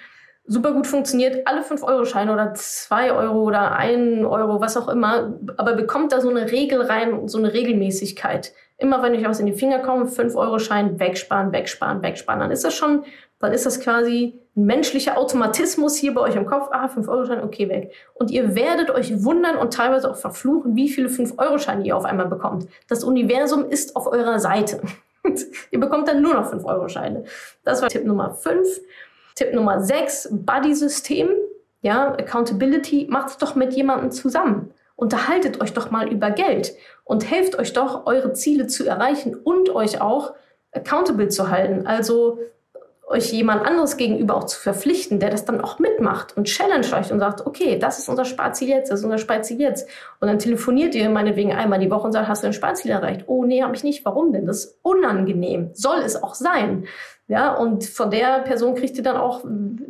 [0.44, 1.46] super gut funktioniert.
[1.46, 5.38] Alle 5-Euro-Scheine oder 2 Euro oder 1 Euro, was auch immer.
[5.56, 8.52] Aber bekommt da so eine Regel rein, so eine Regelmäßigkeit.
[8.78, 12.40] Immer wenn euch was in die Finger kommt, 5-Euro-Schein wegsparen, wegsparen, wegsparen.
[12.40, 13.04] Dann ist das schon,
[13.40, 17.68] dann ist das quasi ein menschlicher Automatismus hier bei euch im Kopf, ah, 5-Euro-Schein, okay,
[17.68, 17.92] weg.
[18.14, 22.26] Und ihr werdet euch wundern und teilweise auch verfluchen, wie viele 5-Euro-Scheine ihr auf einmal
[22.26, 22.68] bekommt.
[22.88, 24.80] Das Universum ist auf eurer Seite.
[25.70, 27.24] ihr bekommt dann nur noch 5-Euro-Scheine.
[27.64, 28.66] Das war Tipp Nummer 5.
[29.36, 31.28] Tipp Nummer 6, Buddy-System.
[31.80, 34.72] Ja, Accountability, macht es doch mit jemandem zusammen.
[34.96, 36.74] Unterhaltet euch doch mal über Geld
[37.04, 40.34] und helft euch doch, eure Ziele zu erreichen und euch auch
[40.72, 41.86] accountable zu halten.
[41.86, 42.40] Also
[43.08, 47.10] euch jemand anderes gegenüber auch zu verpflichten, der das dann auch mitmacht und challenge euch
[47.10, 49.88] und sagt, okay, das ist unser Sparziel jetzt, das ist unser Sparziel jetzt.
[50.20, 53.24] Und dann telefoniert ihr meinetwegen einmal die Woche und sagt, hast du ein Sparziel erreicht?
[53.26, 54.04] Oh, nee, habe ich nicht.
[54.04, 54.46] Warum denn?
[54.46, 55.70] Das ist unangenehm.
[55.72, 56.86] Soll es auch sein.
[57.28, 59.42] Ja, und von der Person kriegt ihr dann auch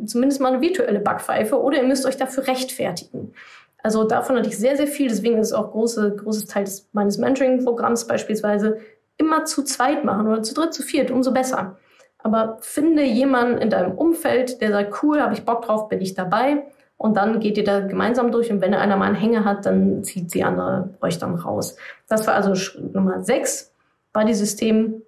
[0.05, 3.33] zumindest mal eine virtuelle Backpfeife oder ihr müsst euch dafür rechtfertigen.
[3.81, 5.09] Also davon hatte ich sehr, sehr viel.
[5.09, 8.79] Deswegen ist es auch große, großes Teil meines Mentoring-Programms beispielsweise
[9.17, 11.77] immer zu zweit machen oder zu dritt, zu viert, umso besser.
[12.21, 16.13] Aber finde jemanden in deinem Umfeld, der sagt, cool, habe ich Bock drauf, bin ich
[16.13, 16.65] dabei.
[16.97, 18.51] Und dann geht ihr da gemeinsam durch.
[18.51, 21.77] Und wenn einer mal einen Hänger hat, dann zieht die andere euch dann raus.
[22.09, 23.73] Das war also Schritt Nummer sechs.
[24.11, 25.01] Buddy-System.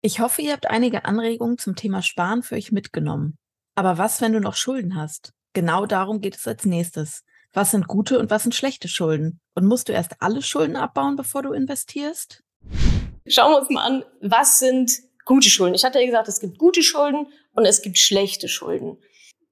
[0.00, 3.36] Ich hoffe, ihr habt einige Anregungen zum Thema Sparen für euch mitgenommen.
[3.74, 5.32] Aber was, wenn du noch Schulden hast?
[5.52, 7.24] Genau darum geht es als nächstes.
[7.52, 9.40] Was sind gute und was sind schlechte Schulden?
[9.54, 12.42] Und musst du erst alle Schulden abbauen, bevor du investierst?
[13.26, 14.92] Schauen wir uns mal an, was sind
[15.30, 15.76] gute Schulden?
[15.76, 18.98] Ich hatte ja gesagt, es gibt gute Schulden und es gibt schlechte Schulden.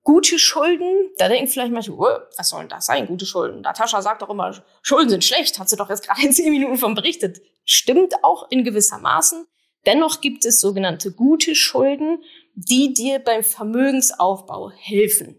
[0.03, 3.61] Gute Schulden, da denken vielleicht manche, oh, was soll denn das sein, gute Schulden?
[3.61, 6.79] Natascha sagt doch immer, Schulden sind schlecht, hat sie doch jetzt gerade in zehn Minuten
[6.79, 7.41] von berichtet.
[7.65, 9.47] Stimmt auch in gewisser Maßen.
[9.87, 15.39] Dennoch gibt es sogenannte gute Schulden, die dir beim Vermögensaufbau helfen.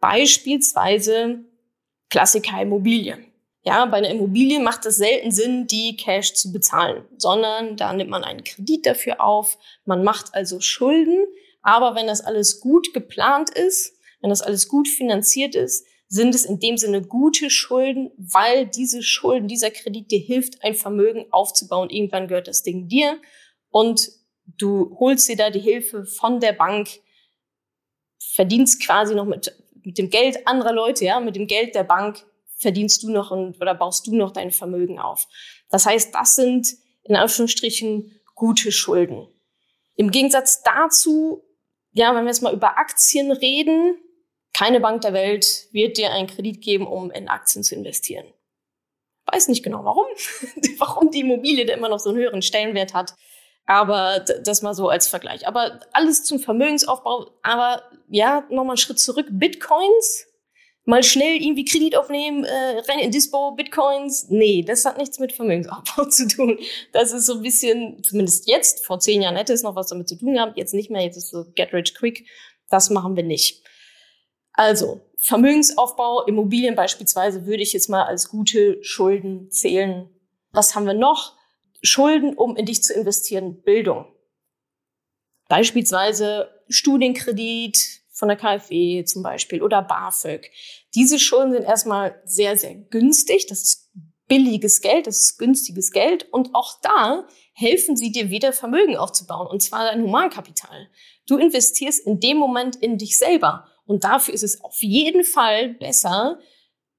[0.00, 1.44] Beispielsweise
[2.10, 3.18] Klassiker Immobilie.
[3.66, 8.10] Ja, bei einer Immobilie macht es selten Sinn, die Cash zu bezahlen, sondern da nimmt
[8.10, 9.58] man einen Kredit dafür auf.
[9.84, 11.26] Man macht also Schulden.
[11.62, 16.44] Aber wenn das alles gut geplant ist, wenn das alles gut finanziert ist, sind es
[16.44, 21.90] in dem Sinne gute Schulden, weil diese Schulden, dieser Kredit dir hilft, ein Vermögen aufzubauen.
[21.90, 23.20] Irgendwann gehört das Ding dir
[23.70, 24.08] und
[24.46, 26.88] du holst dir da die Hilfe von der Bank,
[28.20, 29.52] verdienst quasi noch mit,
[29.82, 32.24] mit dem Geld anderer Leute, ja, mit dem Geld der Bank
[32.56, 35.26] verdienst du noch und, oder baust du noch dein Vermögen auf.
[35.70, 36.68] Das heißt, das sind
[37.04, 39.28] in Anführungsstrichen gute Schulden.
[39.94, 41.42] Im Gegensatz dazu,
[41.92, 43.96] ja, wenn wir jetzt mal über Aktien reden,
[44.52, 48.26] keine Bank der Welt wird dir einen Kredit geben, um in Aktien zu investieren.
[49.26, 50.06] Weiß nicht genau warum,
[50.78, 53.14] warum die Immobilie da immer noch so einen höheren Stellenwert hat.
[53.66, 55.48] Aber das mal so als Vergleich.
[55.48, 57.32] Aber alles zum Vermögensaufbau.
[57.42, 59.26] Aber ja, nochmal einen Schritt zurück.
[59.28, 60.25] Bitcoins
[60.86, 64.28] mal schnell irgendwie Kredit aufnehmen, äh, rein in Dispo, Bitcoins.
[64.30, 66.58] Nee, das hat nichts mit Vermögensaufbau zu tun.
[66.92, 70.08] Das ist so ein bisschen, zumindest jetzt, vor zehn Jahren hätte es noch was damit
[70.08, 72.26] zu tun gehabt, jetzt nicht mehr, jetzt ist so get rich quick.
[72.70, 73.62] Das machen wir nicht.
[74.52, 80.08] Also, Vermögensaufbau, Immobilien beispielsweise würde ich jetzt mal als gute Schulden zählen.
[80.52, 81.36] Was haben wir noch?
[81.82, 84.06] Schulden, um in dich zu investieren, Bildung.
[85.48, 87.76] Beispielsweise Studienkredit,
[88.16, 90.50] von der KfW zum Beispiel oder BAföG.
[90.94, 93.46] Diese Schulden sind erstmal sehr, sehr günstig.
[93.46, 93.90] Das ist
[94.26, 96.26] billiges Geld, das ist günstiges Geld.
[96.32, 100.88] Und auch da helfen sie dir wieder Vermögen aufzubauen, und zwar dein Humankapital.
[101.26, 103.66] Du investierst in dem Moment in dich selber.
[103.84, 106.38] Und dafür ist es auf jeden Fall besser,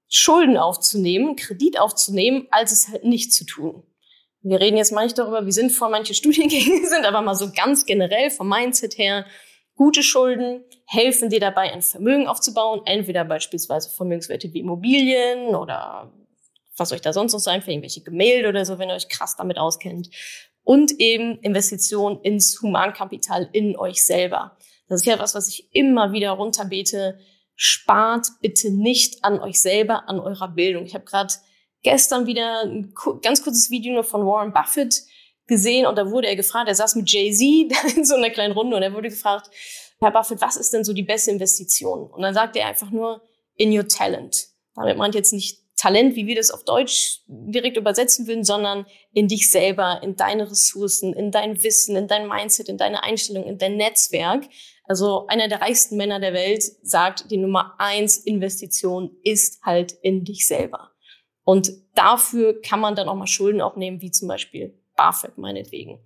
[0.07, 3.83] Schulden aufzunehmen, Kredit aufzunehmen, als es halt nicht zu tun.
[4.41, 7.85] Wir reden jetzt mal nicht darüber, wie sinnvoll manche Studiengänge sind, aber mal so ganz
[7.85, 9.25] generell vom Mindset her,
[9.77, 16.11] Gute Schulden helfen dir dabei, ein Vermögen aufzubauen, entweder beispielsweise Vermögenswerte wie Immobilien oder
[16.75, 19.35] was euch da sonst noch sein, für irgendwelche Gemälde oder so, wenn ihr euch krass
[19.37, 20.09] damit auskennt.
[20.63, 24.57] Und eben Investitionen ins Humankapital in euch selber.
[24.87, 27.19] Das ist ja was, was ich immer wieder runterbete.
[27.55, 30.85] Spart bitte nicht an euch selber, an eurer Bildung.
[30.85, 31.33] Ich habe gerade
[31.83, 35.03] gestern wieder ein ganz kurzes Video nur von Warren Buffett
[35.47, 38.75] gesehen und da wurde er gefragt, er saß mit Jay-Z in so einer kleinen Runde
[38.75, 39.49] und er wurde gefragt,
[39.99, 42.11] Herr Buffett, was ist denn so die beste Investition?
[42.11, 43.21] Und dann sagt er einfach nur,
[43.55, 44.47] in your talent.
[44.75, 49.27] Damit meint jetzt nicht Talent, wie wir das auf Deutsch direkt übersetzen würden, sondern in
[49.27, 53.59] dich selber, in deine Ressourcen, in dein Wissen, in dein Mindset, in deine Einstellung, in
[53.59, 54.45] dein Netzwerk.
[54.85, 60.23] Also einer der reichsten Männer der Welt sagt, die Nummer eins Investition ist halt in
[60.23, 60.91] dich selber.
[61.43, 66.05] Und dafür kann man dann auch mal Schulden aufnehmen, wie zum Beispiel BAföG meinetwegen.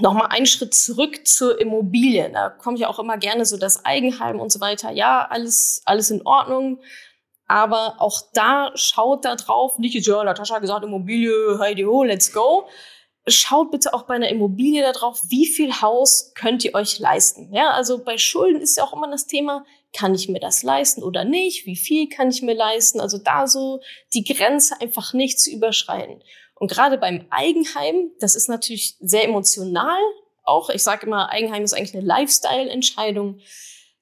[0.00, 2.30] Nochmal einen Schritt zurück zur Immobilie.
[2.30, 4.90] Da komme ich auch immer gerne so das Eigenheim und so weiter.
[4.90, 6.80] Ja, alles, alles in Ordnung.
[7.46, 12.30] Aber auch da schaut da drauf, nicht, ja, Natascha hat gesagt, Immobilie, heidi ho, let's
[12.32, 12.68] go.
[13.26, 17.52] Schaut bitte auch bei einer Immobilie da drauf, wie viel Haus könnt ihr euch leisten?
[17.52, 19.64] Ja, also bei Schulden ist ja auch immer das Thema,
[19.94, 21.64] kann ich mir das leisten oder nicht?
[21.64, 23.00] Wie viel kann ich mir leisten?
[23.00, 23.80] Also da so
[24.12, 26.22] die Grenze einfach nicht zu überschreiten.
[26.58, 29.98] Und gerade beim Eigenheim, das ist natürlich sehr emotional
[30.42, 30.70] auch.
[30.70, 33.40] Ich sage immer, Eigenheim ist eigentlich eine Lifestyle-Entscheidung.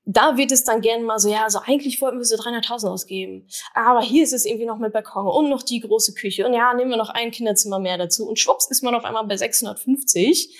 [0.05, 3.49] Da wird es dann gerne mal so, ja, also eigentlich wollten wir so 300.000 ausgeben.
[3.75, 6.47] Aber hier ist es irgendwie noch mit Balkon und noch die große Küche.
[6.47, 8.27] Und ja, nehmen wir noch ein Kinderzimmer mehr dazu.
[8.27, 10.57] Und schwupps ist man auf einmal bei 650.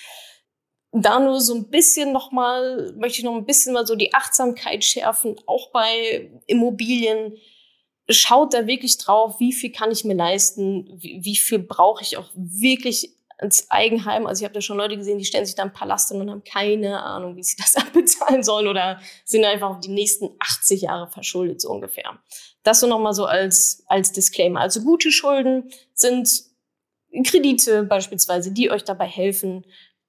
[0.93, 4.85] Da nur so ein bisschen nochmal, möchte ich noch ein bisschen mal so die Achtsamkeit
[4.85, 7.37] schärfen, auch bei Immobilien
[8.09, 12.17] schaut da wirklich drauf, wie viel kann ich mir leisten, wie, wie viel brauche ich
[12.17, 14.27] auch wirklich ins Eigenheim.
[14.27, 16.45] Also ich habe da schon Leute gesehen, die stellen sich da einen Palast und haben
[16.45, 21.09] keine Ahnung, wie sie das abbezahlen sollen oder sind einfach auf die nächsten 80 Jahre
[21.09, 22.19] verschuldet, so ungefähr.
[22.63, 24.61] Das so nochmal so als, als Disclaimer.
[24.61, 26.45] Also gute Schulden sind
[27.25, 29.65] Kredite beispielsweise, die euch dabei helfen,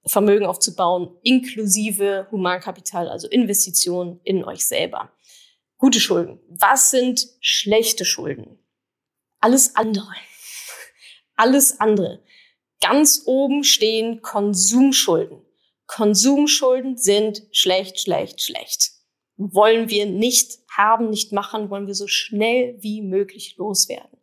[0.06, 5.10] Vermögen aufzubauen, inklusive Humankapital, also Investitionen in euch selber.
[5.78, 6.40] Gute Schulden.
[6.48, 8.58] Was sind schlechte Schulden?
[9.40, 10.12] Alles andere.
[11.36, 12.22] Alles andere.
[12.80, 15.40] Ganz oben stehen Konsumschulden.
[15.86, 18.90] Konsumschulden sind schlecht, schlecht, schlecht.
[19.36, 24.18] wollen wir nicht haben, nicht machen, wollen wir so schnell wie möglich loswerden.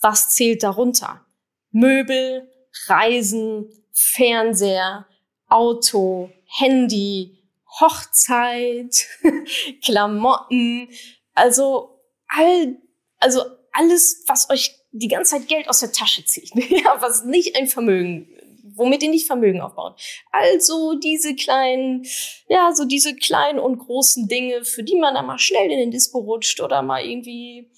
[0.00, 1.26] Was zählt darunter?
[1.70, 2.50] Möbel,
[2.86, 5.06] Reisen, Fernseher,
[5.46, 7.35] Auto, Handy,
[7.80, 9.06] Hochzeit,
[9.84, 10.88] Klamotten,
[11.34, 12.76] also all,
[13.18, 17.56] also alles, was euch die ganze Zeit Geld aus der Tasche zieht, ja, was nicht
[17.56, 18.28] ein Vermögen,
[18.74, 20.00] womit ihr nicht Vermögen aufbaut.
[20.32, 22.06] Also diese kleinen,
[22.48, 25.90] ja, so diese kleinen und großen Dinge, für die man dann mal schnell in den
[25.90, 27.70] Dispo rutscht oder mal irgendwie,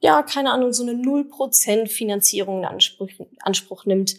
[0.00, 4.16] ja, keine Ahnung, so eine 0% Finanzierung in Anspruch, Anspruch nimmt.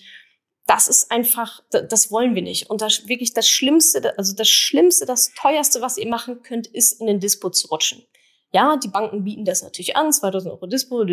[0.69, 2.69] Das ist einfach, das wollen wir nicht.
[2.69, 7.01] Und das wirklich das Schlimmste, also das Schlimmste, das teuerste, was ihr machen könnt, ist
[7.01, 8.05] in den Dispo zu rutschen.
[8.53, 11.03] Ja, die Banken bieten das natürlich an, 2000 Euro Dispo,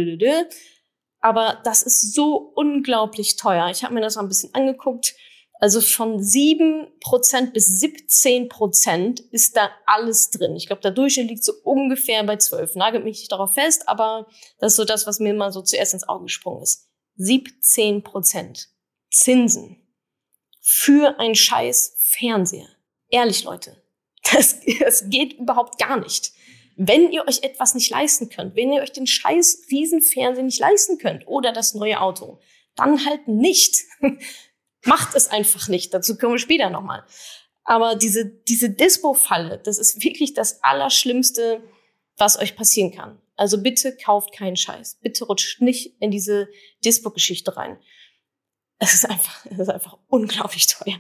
[1.21, 3.71] aber das ist so unglaublich teuer.
[3.71, 5.15] Ich habe mir das mal ein bisschen angeguckt.
[5.59, 10.55] Also von 7% bis 17% ist da alles drin.
[10.55, 12.75] Ich glaube, der Durchschnitt liegt so ungefähr bei 12.
[12.75, 14.27] Nagelt mich nicht darauf fest, aber
[14.59, 16.91] das ist so das, was mir mal so zuerst ins Auge gesprungen ist.
[17.19, 18.76] 17%
[19.17, 19.83] Zinsen
[20.61, 22.69] für ein scheiß Fernseher.
[23.09, 23.83] Ehrlich, Leute.
[24.33, 26.33] Das, das geht überhaupt gar nicht.
[26.77, 30.99] Wenn ihr euch etwas nicht leisten könnt, wenn ihr euch den scheiß Riesenfernseher nicht leisten
[30.99, 32.41] könnt oder das neue Auto,
[32.75, 33.85] dann halt nicht.
[34.85, 35.95] Macht es einfach nicht.
[35.95, 37.05] Dazu kommen wir später nochmal.
[37.65, 41.63] Aber diese, diese Dispo-Falle, das ist wirklich das Allerschlimmste,
[42.17, 43.21] was euch passieren kann.
[43.37, 44.99] Also bitte kauft keinen Scheiß.
[45.01, 46.49] Bitte rutscht nicht in diese
[46.85, 47.79] Dispo-Geschichte rein.
[48.79, 50.97] Es ist einfach, es ist einfach unglaublich teuer.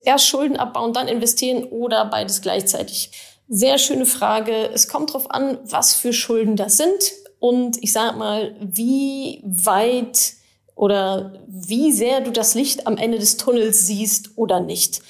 [0.00, 3.10] Erst Schulden abbauen, dann investieren oder beides gleichzeitig.
[3.48, 4.70] Sehr schöne Frage.
[4.72, 10.34] Es kommt darauf an, was für Schulden das sind und ich sag mal, wie weit
[10.74, 15.02] oder wie sehr du das Licht am Ende des Tunnels siehst oder nicht.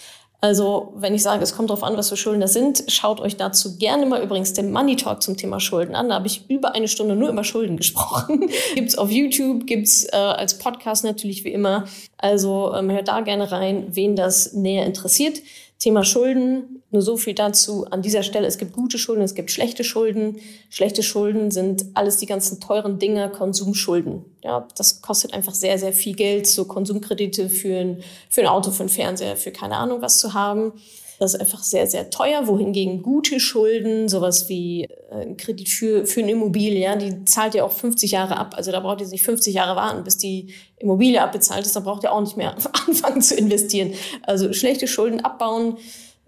[0.42, 3.36] Also, wenn ich sage, es kommt darauf an, was für Schulden das sind, schaut euch
[3.36, 6.08] dazu gerne mal übrigens den Money Talk zum Thema Schulden an.
[6.08, 8.48] Da habe ich über eine Stunde nur über Schulden gesprochen.
[8.74, 11.84] gibt's auf YouTube, gibt's äh, als Podcast natürlich wie immer.
[12.16, 15.40] Also ähm, hört da gerne rein, wen das näher interessiert.
[15.80, 18.46] Thema Schulden, nur so viel dazu an dieser Stelle.
[18.46, 20.36] Es gibt gute Schulden, es gibt schlechte Schulden.
[20.68, 24.26] Schlechte Schulden sind alles die ganzen teuren Dinger, Konsumschulden.
[24.44, 28.70] Ja, das kostet einfach sehr, sehr viel Geld, so Konsumkredite für ein, für ein Auto,
[28.72, 30.74] für ein Fernseher, für keine Ahnung was zu haben.
[31.20, 36.06] Das ist einfach sehr, sehr teuer, wohingegen gute Schulden, sowas wie äh, ein Kredit für,
[36.06, 38.54] für eine Immobilie, ja, die zahlt ihr auch 50 Jahre ab.
[38.56, 41.76] Also da braucht ihr nicht 50 Jahre warten, bis die Immobilie abbezahlt ist.
[41.76, 42.56] Da braucht ihr auch nicht mehr
[42.86, 43.92] anfangen zu investieren.
[44.22, 45.76] Also schlechte Schulden abbauen,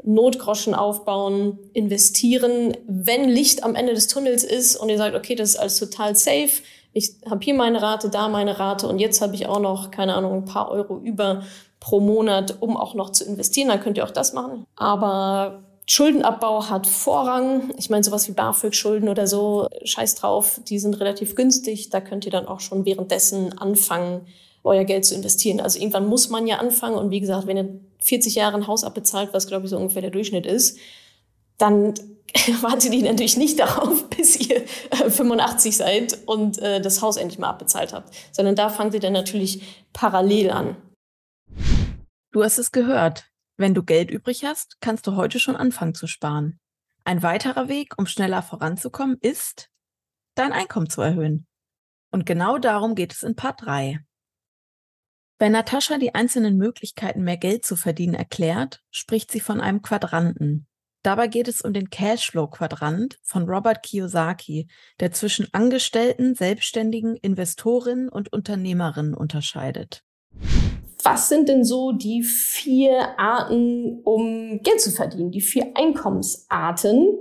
[0.05, 2.76] Notgroschen aufbauen, investieren.
[2.87, 6.14] Wenn Licht am Ende des Tunnels ist und ihr sagt, okay, das ist alles total
[6.16, 6.61] safe,
[6.92, 10.14] ich habe hier meine Rate, da meine Rate und jetzt habe ich auch noch, keine
[10.14, 11.44] Ahnung, ein paar Euro über,
[11.83, 13.68] pro Monat, um auch noch zu investieren.
[13.68, 14.64] Dann könnt ihr auch das machen.
[14.77, 17.73] Aber Schuldenabbau hat Vorrang.
[17.77, 21.90] Ich meine, sowas wie BAföG-Schulden oder so, scheiß drauf, die sind relativ günstig.
[21.90, 24.27] Da könnt ihr dann auch schon währenddessen anfangen,
[24.62, 25.61] euer Geld zu investieren.
[25.61, 26.95] Also irgendwann muss man ja anfangen.
[26.95, 30.03] Und wie gesagt, wenn ihr 40 Jahre ein Haus abbezahlt, was glaube ich so ungefähr
[30.03, 30.79] der Durchschnitt ist,
[31.59, 31.95] dann
[32.61, 34.62] wartet ihr natürlich nicht darauf, bis ihr
[35.09, 39.14] 85 seid und äh, das Haus endlich mal abbezahlt habt, sondern da fangt ihr dann
[39.14, 40.77] natürlich parallel an.
[42.33, 43.31] Du hast es gehört.
[43.59, 46.59] Wenn du Geld übrig hast, kannst du heute schon anfangen zu sparen.
[47.05, 49.68] Ein weiterer Weg, um schneller voranzukommen, ist,
[50.35, 51.47] dein Einkommen zu erhöhen.
[52.11, 54.01] Und genau darum geht es in Part 3.
[55.38, 60.66] Wenn Natascha die einzelnen Möglichkeiten, mehr Geld zu verdienen, erklärt, spricht sie von einem Quadranten.
[61.03, 64.68] Dabei geht es um den Cashflow-Quadrant von Robert Kiyosaki,
[65.01, 70.03] der zwischen Angestellten, Selbstständigen, Investorinnen und Unternehmerinnen unterscheidet
[71.02, 77.18] was sind denn so die vier Arten, um Geld zu verdienen, die vier Einkommensarten?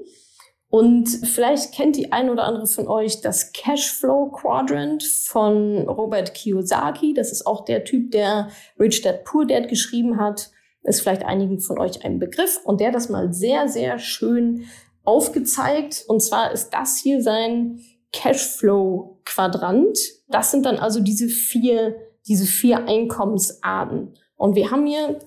[0.69, 7.13] Und vielleicht kennt die ein oder andere von euch das Cashflow Quadrant von Robert Kiyosaki.
[7.13, 10.49] Das ist auch der Typ, der Rich Dad Poor Dad geschrieben hat.
[10.83, 12.61] Ist vielleicht einigen von euch ein Begriff.
[12.63, 14.65] Und der hat das mal sehr, sehr schön
[15.03, 16.05] aufgezeigt.
[16.07, 17.81] Und zwar ist das hier sein
[18.13, 19.99] Cashflow Quadrant.
[20.29, 21.95] Das sind dann also diese vier
[22.28, 24.17] diese vier Einkommensarten.
[24.36, 25.19] Und wir haben hier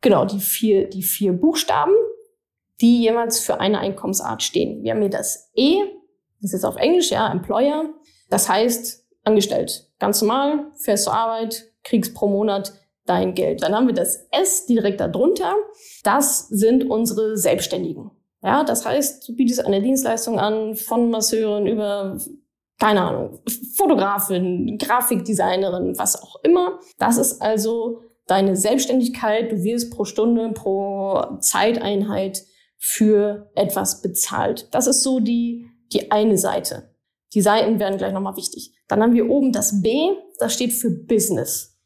[0.00, 1.94] genau die vier, die vier Buchstaben,
[2.80, 4.82] die jeweils für eine Einkommensart stehen.
[4.82, 5.80] Wir haben hier das E,
[6.40, 7.90] das ist auf Englisch, ja, Employer.
[8.28, 9.88] Das heißt, angestellt.
[9.98, 12.72] Ganz normal, fährst zur Arbeit, kriegst pro Monat
[13.06, 13.62] dein Geld.
[13.62, 15.54] Dann haben wir das S direkt darunter.
[16.02, 18.10] Das sind unsere Selbstständigen.
[18.42, 22.18] Ja, das heißt, du bietest eine Dienstleistung an von Masseuren über
[22.78, 23.38] keine Ahnung,
[23.76, 26.80] Fotografin, Grafikdesignerin, was auch immer.
[26.98, 29.52] Das ist also deine Selbstständigkeit.
[29.52, 32.42] Du wirst pro Stunde, pro Zeiteinheit
[32.78, 34.68] für etwas bezahlt.
[34.72, 36.94] Das ist so die, die eine Seite.
[37.34, 38.72] Die Seiten werden gleich nochmal wichtig.
[38.88, 41.78] Dann haben wir oben das B, das steht für Business.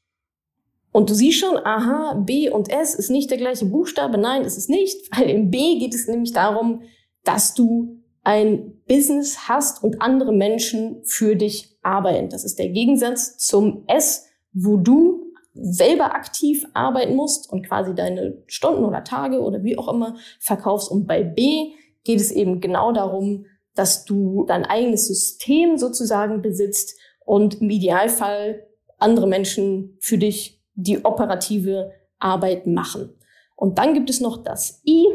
[0.93, 4.17] Und du siehst schon, aha, B und S ist nicht der gleiche Buchstabe.
[4.17, 6.83] Nein, ist es nicht, weil im B geht es nämlich darum,
[7.23, 7.96] dass du
[8.27, 12.29] ein Business hast und andere Menschen für dich arbeiten.
[12.29, 18.43] Das ist der Gegensatz zum S, wo du selber aktiv arbeiten musst und quasi deine
[18.49, 20.91] Stunden oder Tage oder wie auch immer verkaufst.
[20.91, 21.71] Und bei B
[22.03, 23.47] geht es eben genau darum,
[23.77, 28.67] dass du dein eigenes System sozusagen besitzt und im Idealfall
[28.99, 33.15] andere Menschen für dich die operative Arbeit machen.
[33.55, 35.07] Und dann gibt es noch das I,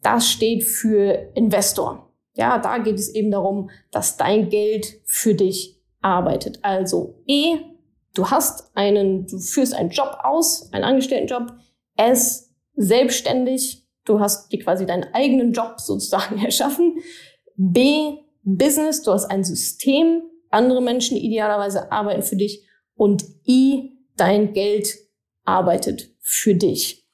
[0.00, 2.11] das steht für Investor.
[2.34, 6.58] Ja, da geht es eben darum, dass dein Geld für dich arbeitet.
[6.62, 7.58] Also E,
[8.14, 11.52] du hast einen, du führst einen Job aus, einen Angestelltenjob.
[11.96, 16.98] S, selbstständig, du hast dir quasi deinen eigenen Job sozusagen erschaffen.
[17.56, 22.66] B, Business, du hast ein System, andere Menschen idealerweise arbeiten für dich.
[22.94, 24.94] Und I, dein Geld
[25.44, 27.06] arbeitet für dich.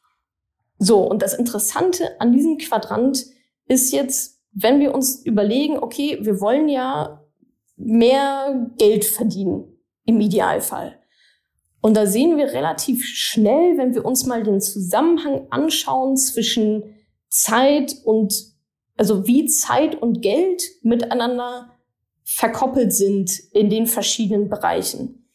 [0.78, 3.26] So, und das Interessante an diesem Quadrant
[3.66, 7.24] ist jetzt, wenn wir uns überlegen, okay, wir wollen ja
[7.76, 10.98] mehr Geld verdienen, im Idealfall.
[11.80, 16.82] Und da sehen wir relativ schnell, wenn wir uns mal den Zusammenhang anschauen zwischen
[17.28, 18.34] Zeit und,
[18.96, 21.70] also wie Zeit und Geld miteinander
[22.24, 25.30] verkoppelt sind in den verschiedenen Bereichen.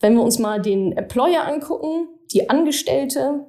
[0.00, 3.46] Wenn wir uns mal den Employer angucken, die Angestellte,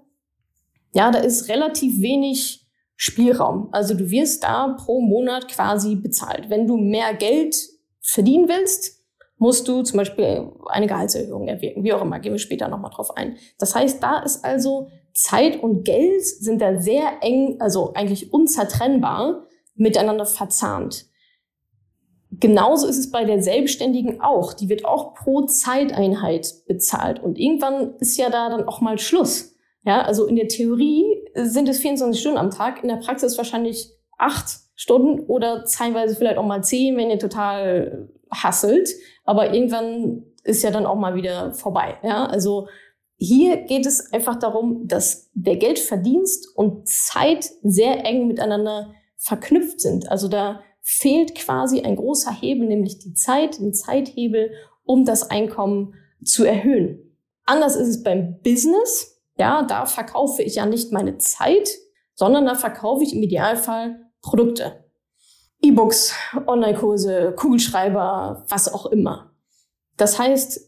[0.94, 2.67] ja, da ist relativ wenig
[2.98, 3.70] Spielraum.
[3.72, 6.50] Also du wirst da pro Monat quasi bezahlt.
[6.50, 7.56] Wenn du mehr Geld
[8.02, 8.98] verdienen willst,
[9.38, 13.16] musst du zum Beispiel eine Gehaltserhöhung erwirken, wie auch immer, gehen wir später nochmal drauf
[13.16, 13.38] ein.
[13.60, 19.46] Das heißt, da ist also Zeit und Geld sind da sehr eng, also eigentlich unzertrennbar
[19.76, 21.06] miteinander verzahnt.
[22.32, 24.54] Genauso ist es bei der Selbstständigen auch.
[24.54, 27.22] Die wird auch pro Zeiteinheit bezahlt.
[27.22, 29.57] Und irgendwann ist ja da dann auch mal Schluss.
[29.88, 33.90] Ja, also in der Theorie sind es 24 Stunden am Tag, in der Praxis wahrscheinlich
[34.18, 38.90] acht Stunden oder teilweise vielleicht auch mal zehn, wenn ihr total hasselt.
[39.24, 41.98] Aber irgendwann ist ja dann auch mal wieder vorbei.
[42.04, 42.68] Ja, also
[43.16, 50.12] hier geht es einfach darum, dass der Geldverdienst und Zeit sehr eng miteinander verknüpft sind.
[50.12, 54.52] Also da fehlt quasi ein großer Hebel, nämlich die Zeit, den Zeithebel,
[54.84, 55.94] um das Einkommen
[56.26, 57.16] zu erhöhen.
[57.46, 59.17] Anders ist es beim Business.
[59.38, 61.70] Ja, da verkaufe ich ja nicht meine Zeit,
[62.16, 64.84] sondern da verkaufe ich im Idealfall Produkte.
[65.62, 66.14] E-Books,
[66.46, 69.32] Online-Kurse, Kugelschreiber, was auch immer.
[69.96, 70.68] Das heißt,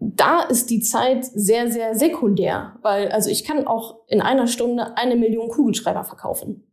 [0.00, 4.96] da ist die Zeit sehr, sehr sekundär, weil also ich kann auch in einer Stunde
[4.96, 6.66] eine Million Kugelschreiber verkaufen.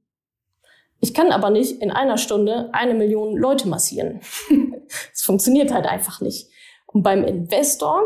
[0.99, 4.21] Ich kann aber nicht in einer Stunde eine Million Leute massieren.
[5.13, 6.49] Es funktioniert halt einfach nicht.
[6.85, 8.01] Und beim Investor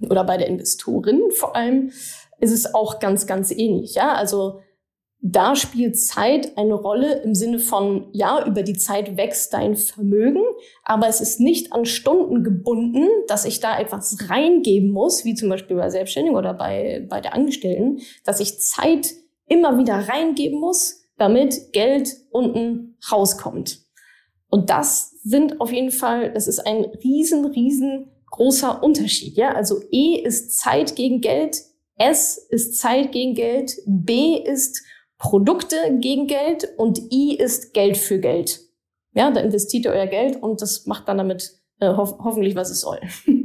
[0.00, 1.92] oder bei der Investorin vor allem
[2.40, 3.94] ist es auch ganz, ganz ähnlich.
[3.94, 4.60] Ja, also
[5.22, 10.42] da spielt Zeit eine Rolle im Sinne von, ja, über die Zeit wächst dein Vermögen,
[10.82, 15.50] aber es ist nicht an Stunden gebunden, dass ich da etwas reingeben muss, wie zum
[15.50, 19.10] Beispiel bei Selbstständigen oder bei, bei der Angestellten, dass ich Zeit
[19.46, 23.80] immer wieder reingeben muss, damit Geld unten rauskommt.
[24.48, 29.36] Und das sind auf jeden Fall, das ist ein riesen, riesen großer Unterschied.
[29.36, 31.58] Ja, also E ist Zeit gegen Geld,
[32.00, 34.82] S ist Zeit gegen Geld, B ist
[35.18, 38.60] Produkte gegen Geld und I ist Geld für Geld.
[39.12, 42.70] Ja, da investiert ihr euer Geld und das macht dann damit äh, ho hoffentlich, was
[42.70, 43.00] es soll.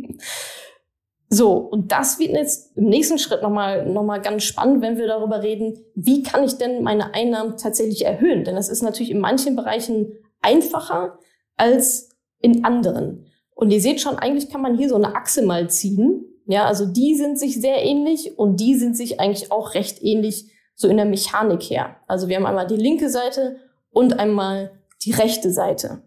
[1.28, 5.08] So, und das wird jetzt im nächsten Schritt nochmal noch mal ganz spannend, wenn wir
[5.08, 8.44] darüber reden, wie kann ich denn meine Einnahmen tatsächlich erhöhen?
[8.44, 11.18] Denn das ist natürlich in manchen Bereichen einfacher
[11.58, 13.26] als in anderen.
[13.56, 16.24] Und ihr seht schon, eigentlich kann man hier so eine Achse mal ziehen.
[16.48, 20.46] Ja, also die sind sich sehr ähnlich und die sind sich eigentlich auch recht ähnlich
[20.76, 21.96] so in der Mechanik her.
[22.08, 23.58] Also wir haben einmal die linke Seite
[23.92, 24.72] und einmal
[25.04, 26.04] die rechte Seite.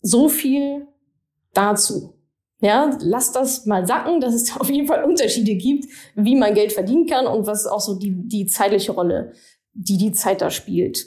[0.00, 0.86] So viel
[1.54, 2.14] dazu.
[2.60, 6.72] Ja, lass das mal sacken, dass es auf jeden Fall Unterschiede gibt, wie man Geld
[6.72, 9.32] verdienen kann und was auch so die, die zeitliche Rolle,
[9.72, 11.06] die die Zeit da spielt.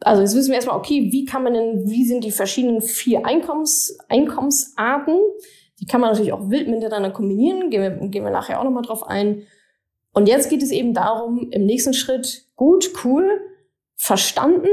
[0.00, 3.24] Also jetzt wissen wir erstmal, okay, wie kann man denn, wie sind die verschiedenen vier
[3.24, 5.16] Einkommens, Einkommensarten?
[5.82, 8.84] Die kann man natürlich auch wild miteinander kombinieren, gehen wir, gehen wir nachher auch nochmal
[8.84, 9.42] drauf ein.
[10.12, 13.40] Und jetzt geht es eben darum, im nächsten Schritt, gut, cool,
[13.96, 14.68] verstanden,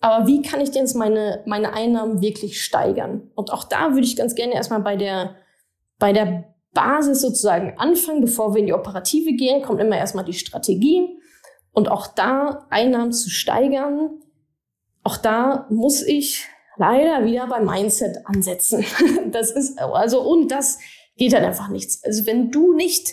[0.00, 3.30] aber wie kann ich denn jetzt meine, meine Einnahmen wirklich steigern?
[3.34, 5.36] Und auch da würde ich ganz gerne erstmal bei der,
[5.98, 10.32] bei der Basis sozusagen anfangen, bevor wir in die Operative gehen, kommt immer erstmal die
[10.32, 11.08] Strategie.
[11.72, 14.20] Und auch da Einnahmen zu steigern,
[15.02, 16.46] auch da muss ich
[16.80, 18.84] leider wieder beim Mindset ansetzen.
[19.30, 20.78] Das ist, also, und das
[21.16, 22.02] geht dann einfach nichts.
[22.02, 23.10] Also, wenn du nicht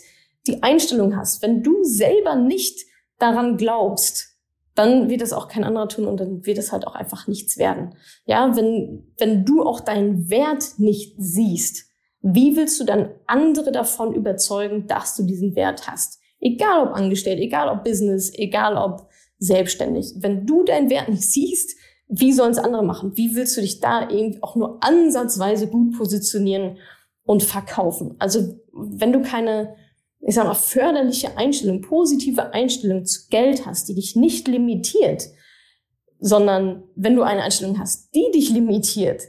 [0.47, 2.79] die Einstellung hast, wenn du selber nicht
[3.19, 4.37] daran glaubst,
[4.73, 7.57] dann wird es auch kein anderer tun und dann wird es halt auch einfach nichts
[7.57, 7.95] werden.
[8.25, 11.89] Ja, wenn, wenn du auch deinen Wert nicht siehst,
[12.21, 16.19] wie willst du dann andere davon überzeugen, dass du diesen Wert hast?
[16.39, 19.09] Egal ob angestellt, egal ob Business, egal ob
[19.39, 20.13] selbstständig.
[20.17, 21.75] Wenn du deinen Wert nicht siehst,
[22.07, 23.15] wie sollen es andere machen?
[23.15, 26.77] Wie willst du dich da irgendwie auch nur ansatzweise gut positionieren
[27.23, 28.15] und verkaufen?
[28.19, 29.75] Also wenn du keine
[30.21, 35.29] ich sag mal, förderliche Einstellung, positive Einstellung zu Geld hast, die dich nicht limitiert,
[36.19, 39.21] sondern wenn du eine Einstellung hast, die dich limitiert,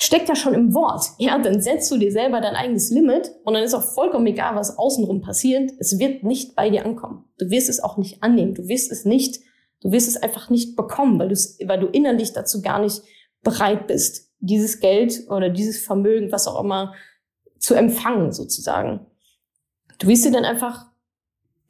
[0.00, 1.06] steckt ja schon im Wort.
[1.18, 4.54] Ja, dann setzt du dir selber dein eigenes Limit und dann ist auch vollkommen egal,
[4.54, 5.72] was außenrum passiert.
[5.78, 7.24] Es wird nicht bei dir ankommen.
[7.38, 8.54] Du wirst es auch nicht annehmen.
[8.54, 9.40] Du wirst es nicht,
[9.82, 11.34] du wirst es einfach nicht bekommen, weil du
[11.66, 13.02] weil du innerlich dazu gar nicht
[13.42, 16.94] bereit bist, dieses Geld oder dieses Vermögen, was auch immer,
[17.58, 19.06] zu empfangen sozusagen
[19.98, 20.86] du wirst dir dann einfach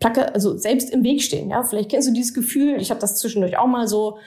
[0.00, 1.50] Placke, also selbst im Weg stehen.
[1.50, 2.80] Ja, vielleicht kennst du dieses Gefühl.
[2.80, 4.18] Ich habe das zwischendurch auch mal so,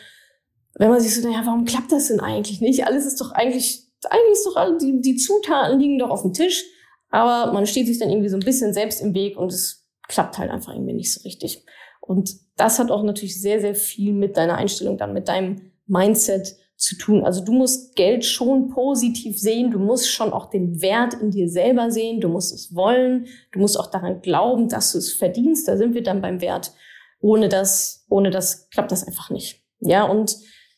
[0.76, 2.86] wenn man sich so, naja, warum klappt das denn eigentlich nicht?
[2.86, 6.64] Alles ist doch eigentlich, eigentlich ist doch die, die Zutaten liegen doch auf dem Tisch,
[7.10, 10.38] aber man steht sich dann irgendwie so ein bisschen selbst im Weg und es klappt
[10.38, 11.66] halt einfach irgendwie nicht so richtig.
[12.12, 16.58] Und das hat auch natürlich sehr, sehr viel mit deiner Einstellung dann, mit deinem Mindset
[16.76, 17.24] zu tun.
[17.24, 21.48] Also du musst Geld schon positiv sehen, du musst schon auch den Wert in dir
[21.48, 25.70] selber sehen, du musst es wollen, du musst auch daran glauben, dass du es verdienst.
[25.70, 26.74] Da sind wir dann beim Wert.
[27.22, 29.64] Ohne das, ohne das klappt das einfach nicht.
[29.80, 30.36] Ja, und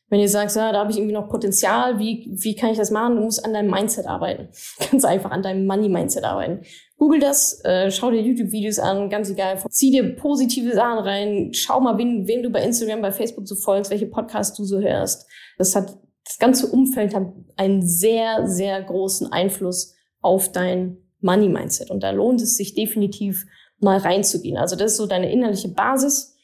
[0.09, 2.91] wenn ihr sagt, ja, da habe ich irgendwie noch Potenzial, wie, wie kann ich das
[2.91, 3.15] machen?
[3.15, 4.49] Du musst an deinem Mindset arbeiten.
[4.91, 6.61] Ganz einfach an deinem Money-Mindset arbeiten.
[6.97, 9.61] Google das, äh, schau dir YouTube-Videos an, ganz egal.
[9.69, 13.55] Zieh dir positive Sachen rein, schau mal, wen, wen du bei Instagram, bei Facebook so
[13.55, 15.27] folgst, welche Podcasts du so hörst.
[15.57, 17.27] Das hat, das ganze Umfeld hat
[17.57, 21.89] einen sehr, sehr großen Einfluss auf dein Money-Mindset.
[21.89, 23.45] Und da lohnt es sich definitiv
[23.79, 24.57] mal reinzugehen.
[24.57, 26.37] Also das ist so deine innerliche Basis.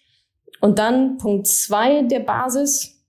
[0.61, 3.05] Und dann Punkt zwei der Basis.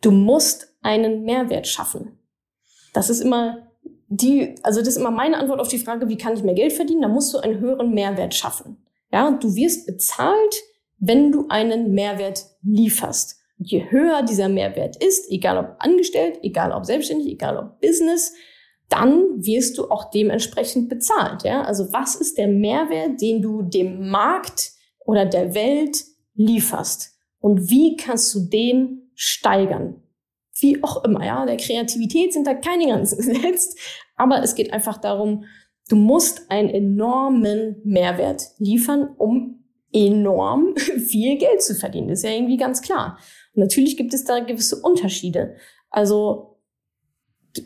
[0.00, 2.18] Du musst einen Mehrwert schaffen.
[2.92, 3.63] Das ist immer
[4.08, 6.72] die, also das ist immer meine Antwort auf die Frage, wie kann ich mehr Geld
[6.72, 7.02] verdienen?
[7.02, 8.84] Da musst du einen höheren Mehrwert schaffen.
[9.12, 10.62] Ja, du wirst bezahlt,
[10.98, 13.40] wenn du einen Mehrwert lieferst.
[13.56, 18.34] je höher dieser Mehrwert ist, egal ob angestellt, egal ob selbstständig, egal ob Business,
[18.88, 21.44] dann wirst du auch dementsprechend bezahlt.
[21.44, 21.62] Ja?
[21.62, 24.72] Also was ist der Mehrwert, den du dem Markt
[25.06, 27.12] oder der Welt lieferst?
[27.38, 30.02] Und wie kannst du den steigern?
[30.60, 31.46] Wie auch immer, ja.
[31.46, 33.78] Der Kreativität sind da keine Grenzen gesetzt.
[34.16, 35.44] Aber es geht einfach darum,
[35.88, 42.08] du musst einen enormen Mehrwert liefern, um enorm viel Geld zu verdienen.
[42.08, 43.18] Das ist ja irgendwie ganz klar.
[43.54, 45.56] Und natürlich gibt es da gewisse Unterschiede.
[45.90, 46.53] Also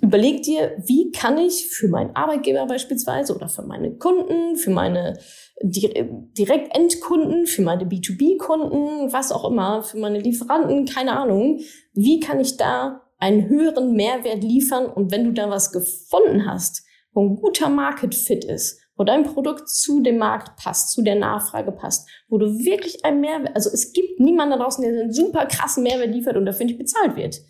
[0.02, 5.18] überleg dir, wie kann ich für meinen Arbeitgeber beispielsweise oder für meine Kunden, für meine
[5.62, 11.60] Direktendkunden, für meine B2B-Kunden, was auch immer, für meine Lieferanten, keine Ahnung,
[11.94, 16.84] wie kann ich da einen höheren Mehrwert liefern und wenn du da was gefunden hast,
[17.12, 21.16] wo ein guter Market Fit ist, wo dein Produkt zu dem Markt passt, zu der
[21.16, 25.12] Nachfrage passt, wo du wirklich einen Mehrwert, also es gibt niemanden da draußen, der einen
[25.12, 27.40] super krassen Mehrwert liefert und dafür nicht bezahlt wird.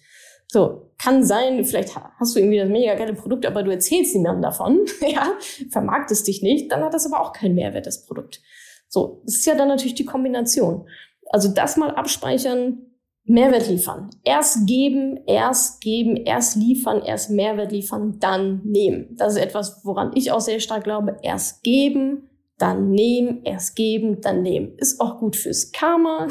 [0.51, 4.43] So, kann sein, vielleicht hast du irgendwie das mega geile Produkt, aber du erzählst niemandem
[4.43, 5.35] davon, ja,
[5.71, 8.41] vermarktest dich nicht, dann hat das aber auch keinen Mehrwert, das Produkt.
[8.89, 10.89] So, das ist ja dann natürlich die Kombination.
[11.31, 12.89] Also das mal abspeichern,
[13.25, 14.09] Mehrwert liefern.
[14.25, 19.15] Erst geben, erst geben, erst liefern, erst Mehrwert liefern, dann nehmen.
[19.17, 21.19] Das ist etwas, woran ich auch sehr stark glaube.
[21.23, 24.79] Erst geben, dann nehmen, erst geben, dann nehmen.
[24.79, 26.29] Ist auch gut fürs Karma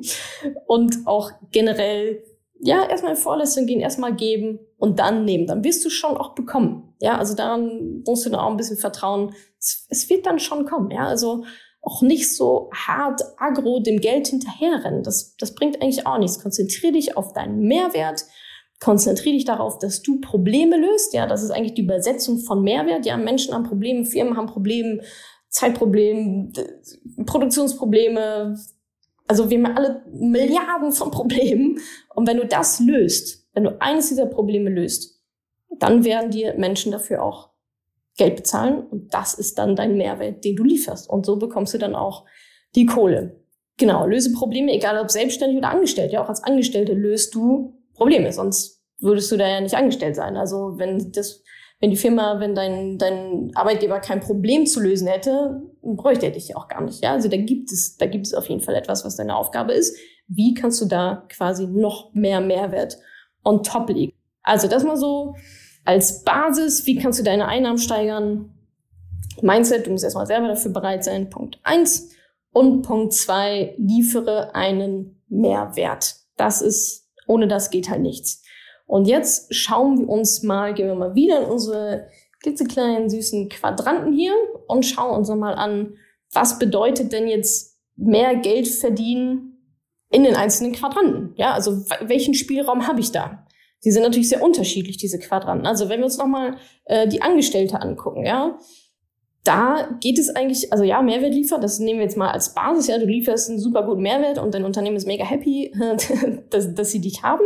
[0.66, 2.22] und auch generell
[2.60, 5.46] ja, erstmal in Vorleistung gehen, erstmal geben und dann nehmen.
[5.46, 6.94] Dann wirst du schon auch bekommen.
[7.00, 9.34] Ja, also daran musst du dann auch ein bisschen vertrauen.
[9.58, 10.90] Es, es wird dann schon kommen.
[10.90, 11.44] Ja, also
[11.82, 15.02] auch nicht so hart agro dem Geld hinterherrennen.
[15.02, 16.42] Das, das bringt eigentlich auch nichts.
[16.42, 18.24] Konzentriere dich auf deinen Mehrwert.
[18.80, 21.12] Konzentriere dich darauf, dass du Probleme löst.
[21.12, 23.04] Ja, das ist eigentlich die Übersetzung von Mehrwert.
[23.04, 25.02] Ja, Menschen haben Probleme, Firmen haben Probleme,
[25.48, 26.50] Zeitprobleme,
[27.26, 28.56] Produktionsprobleme,
[29.26, 31.78] also wir haben alle Milliarden von Problemen.
[32.14, 35.20] Und wenn du das löst, wenn du eines dieser Probleme löst,
[35.78, 37.50] dann werden dir Menschen dafür auch
[38.16, 38.86] Geld bezahlen.
[38.86, 41.08] Und das ist dann dein Mehrwert, den du lieferst.
[41.08, 42.24] Und so bekommst du dann auch
[42.74, 43.40] die Kohle.
[43.76, 46.12] Genau, löse Probleme, egal ob selbstständig oder angestellt.
[46.12, 50.36] Ja, auch als Angestellte löst du Probleme, sonst würdest du da ja nicht angestellt sein.
[50.36, 51.42] Also wenn das
[51.84, 56.48] wenn die Firma, wenn dein, dein Arbeitgeber kein Problem zu lösen hätte, bräuchte er dich
[56.48, 57.04] ja auch gar nicht.
[57.04, 57.12] Ja?
[57.12, 59.94] Also da gibt es, da gibt es auf jeden Fall etwas, was deine Aufgabe ist.
[60.26, 62.96] Wie kannst du da quasi noch mehr Mehrwert
[63.44, 64.14] on top legen?
[64.42, 65.34] Also das mal so
[65.84, 66.86] als Basis.
[66.86, 68.54] Wie kannst du deine Einnahmen steigern?
[69.42, 71.28] Mindset, du musst erstmal selber dafür bereit sein.
[71.28, 72.14] Punkt eins.
[72.50, 76.14] Und Punkt zwei, liefere einen Mehrwert.
[76.38, 78.42] Das ist, ohne das geht halt nichts.
[78.86, 82.08] Und jetzt schauen wir uns mal, gehen wir mal wieder in unsere
[82.42, 84.34] klitzekleinen süßen Quadranten hier
[84.66, 85.96] und schauen uns nochmal an,
[86.32, 89.58] was bedeutet denn jetzt mehr Geld verdienen
[90.10, 91.32] in den einzelnen Quadranten?
[91.36, 93.46] Ja, also welchen Spielraum habe ich da?
[93.84, 95.66] Die sind natürlich sehr unterschiedlich, diese Quadranten.
[95.66, 98.58] Also wenn wir uns nochmal äh, die Angestellte angucken, ja,
[99.44, 102.86] da geht es eigentlich, also ja, Mehrwert liefern, das nehmen wir jetzt mal als Basis,
[102.86, 105.72] ja, du lieferst einen super guten Mehrwert und dein Unternehmen ist mega happy,
[106.50, 107.44] dass, dass sie dich haben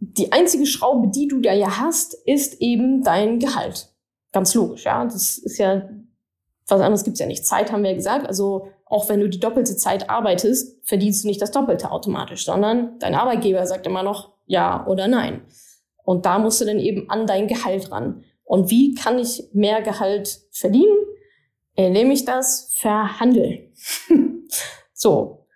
[0.00, 3.92] die einzige Schraube, die du da ja hast, ist eben dein Gehalt.
[4.32, 5.04] Ganz logisch, ja.
[5.04, 5.88] Das ist ja,
[6.66, 7.46] was anderes gibt's ja nicht.
[7.46, 8.26] Zeit haben wir ja gesagt.
[8.26, 12.98] Also auch wenn du die doppelte Zeit arbeitest, verdienst du nicht das Doppelte automatisch, sondern
[13.00, 15.42] dein Arbeitgeber sagt immer noch ja oder nein.
[16.04, 18.24] Und da musst du dann eben an dein Gehalt ran.
[18.44, 20.96] Und wie kann ich mehr Gehalt verdienen?
[21.74, 23.70] Indem ich das verhandle.
[24.94, 25.46] so.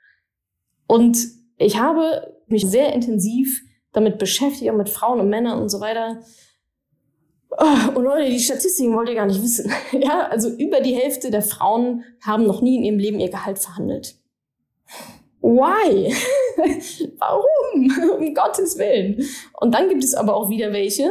[0.86, 1.16] Und
[1.56, 3.62] ich habe mich sehr intensiv
[3.92, 6.22] damit beschäftigt, auch mit Frauen und Männern und so weiter.
[7.50, 9.70] Oh, und Leute, die Statistiken wollt ihr gar nicht wissen.
[9.92, 13.58] Ja, also über die Hälfte der Frauen haben noch nie in ihrem Leben ihr Gehalt
[13.58, 14.16] verhandelt.
[15.42, 16.14] Why?
[17.18, 18.18] Warum?
[18.18, 19.26] um Gottes Willen.
[19.60, 21.10] Und dann gibt es aber auch wieder welche,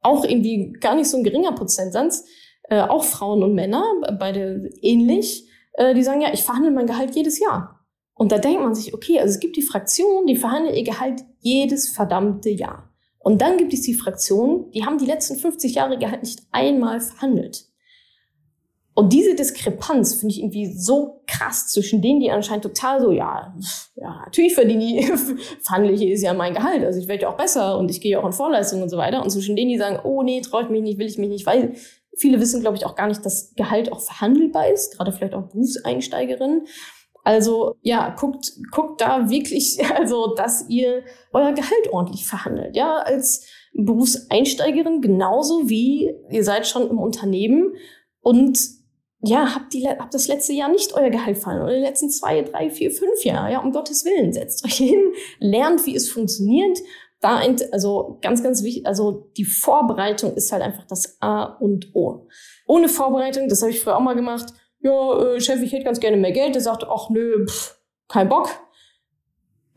[0.00, 2.24] auch irgendwie gar nicht so ein geringer Prozentsatz,
[2.64, 3.84] äh, auch Frauen und Männer,
[4.18, 7.79] beide ähnlich, äh, die sagen, ja, ich verhandle mein Gehalt jedes Jahr.
[8.20, 11.22] Und da denkt man sich, okay, also es gibt die Fraktion, die verhandeln ihr Gehalt
[11.38, 12.92] jedes verdammte Jahr.
[13.18, 17.00] Und dann gibt es die Fraktion, die haben die letzten 50 Jahre Gehalt nicht einmal
[17.00, 17.64] verhandelt.
[18.92, 23.56] Und diese Diskrepanz finde ich irgendwie so krass zwischen denen, die anscheinend total so, ja,
[23.96, 25.06] ja, natürlich verdiene ich,
[25.62, 26.84] verhandle ich jedes Jahr mein Gehalt.
[26.84, 29.22] Also ich werde ja auch besser und ich gehe auch in Vorleistungen und so weiter.
[29.22, 31.72] Und zwischen denen, die sagen, oh nee, traut mich nicht, will ich mich nicht, weil
[32.18, 35.48] viele wissen, glaube ich, auch gar nicht, dass Gehalt auch verhandelbar ist, gerade vielleicht auch
[35.48, 36.66] Berufseinsteigerinnen.
[37.22, 42.76] Also ja, guckt, guckt da wirklich, also dass ihr euer Gehalt ordentlich verhandelt.
[42.76, 47.74] Ja, als Berufseinsteigerin genauso wie ihr seid schon im Unternehmen
[48.20, 48.58] und
[49.22, 52.40] ja, habt, die, habt das letzte Jahr nicht euer Gehalt verhandelt oder die letzten zwei,
[52.42, 53.52] drei, vier, fünf Jahre.
[53.52, 56.78] Ja, um Gottes Willen, setzt euch hin, lernt, wie es funktioniert.
[57.20, 57.42] Da,
[57.72, 62.28] also ganz, ganz wichtig, also die Vorbereitung ist halt einfach das A und O.
[62.66, 66.00] Ohne Vorbereitung, das habe ich früher auch mal gemacht, ja, äh, Chef, ich hätte ganz
[66.00, 66.54] gerne mehr Geld.
[66.54, 67.76] Der sagt, ach nö, pff,
[68.08, 68.48] kein Bock.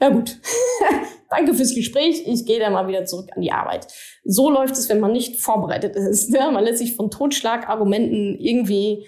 [0.01, 0.37] Ja gut,
[1.29, 2.23] danke fürs Gespräch.
[2.25, 3.87] Ich gehe dann mal wieder zurück an die Arbeit.
[4.25, 6.33] So läuft es, wenn man nicht vorbereitet ist.
[6.33, 9.05] Ja, man lässt sich von Totschlagargumenten irgendwie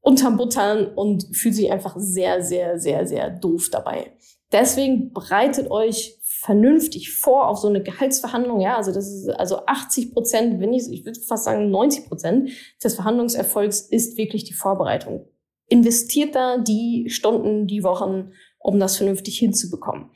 [0.00, 4.12] unterbuttern und fühlt sich einfach sehr, sehr, sehr, sehr doof dabei.
[4.52, 8.60] Deswegen bereitet euch vernünftig vor auf so eine Gehaltsverhandlung.
[8.60, 12.50] Ja, also das ist also 80 Prozent, wenn ich, ich würde fast sagen 90 Prozent
[12.82, 15.26] des Verhandlungserfolgs ist wirklich die Vorbereitung.
[15.68, 20.10] Investiert da die Stunden, die Wochen, um das vernünftig hinzubekommen.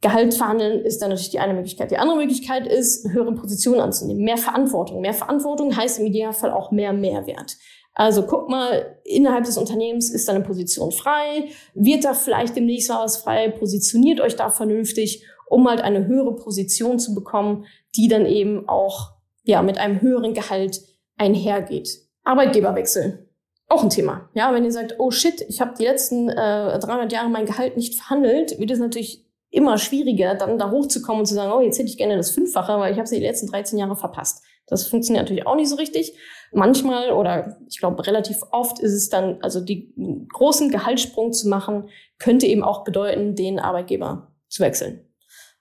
[0.00, 1.92] Gehalt verhandeln ist dann natürlich die eine Möglichkeit.
[1.92, 5.00] Die andere Möglichkeit ist, höhere Positionen anzunehmen, mehr Verantwortung.
[5.00, 7.56] Mehr Verantwortung heißt im Idealfall auch mehr Mehrwert.
[7.94, 12.88] Also guck mal, innerhalb des Unternehmens ist da eine Position frei, wird da vielleicht demnächst
[12.88, 18.08] mal was frei, positioniert euch da vernünftig um halt eine höhere Position zu bekommen, die
[18.08, 19.12] dann eben auch
[19.44, 20.80] ja mit einem höheren Gehalt
[21.18, 21.98] einhergeht.
[22.24, 23.28] Arbeitgeberwechsel.
[23.68, 24.30] Auch ein Thema.
[24.34, 27.76] Ja, wenn ihr sagt, oh shit, ich habe die letzten äh, 300 Jahre mein Gehalt
[27.76, 31.78] nicht verhandelt, wird es natürlich immer schwieriger, dann da hochzukommen und zu sagen, oh, jetzt
[31.78, 34.42] hätte ich gerne das Fünffache, weil ich habe sie die letzten 13 Jahre verpasst.
[34.66, 36.16] Das funktioniert natürlich auch nicht so richtig.
[36.52, 39.92] Manchmal oder ich glaube relativ oft ist es dann, also die
[40.32, 45.11] großen Gehaltssprung zu machen, könnte eben auch bedeuten, den Arbeitgeber zu wechseln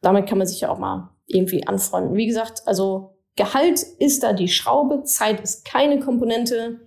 [0.02, 2.16] damit kann man sich ja auch mal irgendwie anfreunden.
[2.16, 6.82] Wie gesagt, also Gehalt ist da die Schraube, Zeit ist keine Komponente.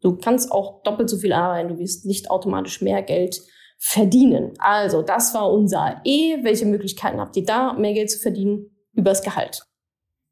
[0.00, 3.42] Du kannst auch doppelt so viel arbeiten, du wirst nicht automatisch mehr Geld
[3.78, 4.54] verdienen.
[4.58, 6.42] Also, das war unser E.
[6.42, 8.70] Welche Möglichkeiten habt ihr da, mehr Geld zu verdienen?
[8.92, 9.66] Übers Gehalt.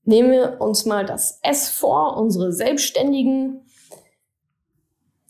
[0.04, 3.62] Nehmen wir uns mal das S vor, unsere Selbstständigen.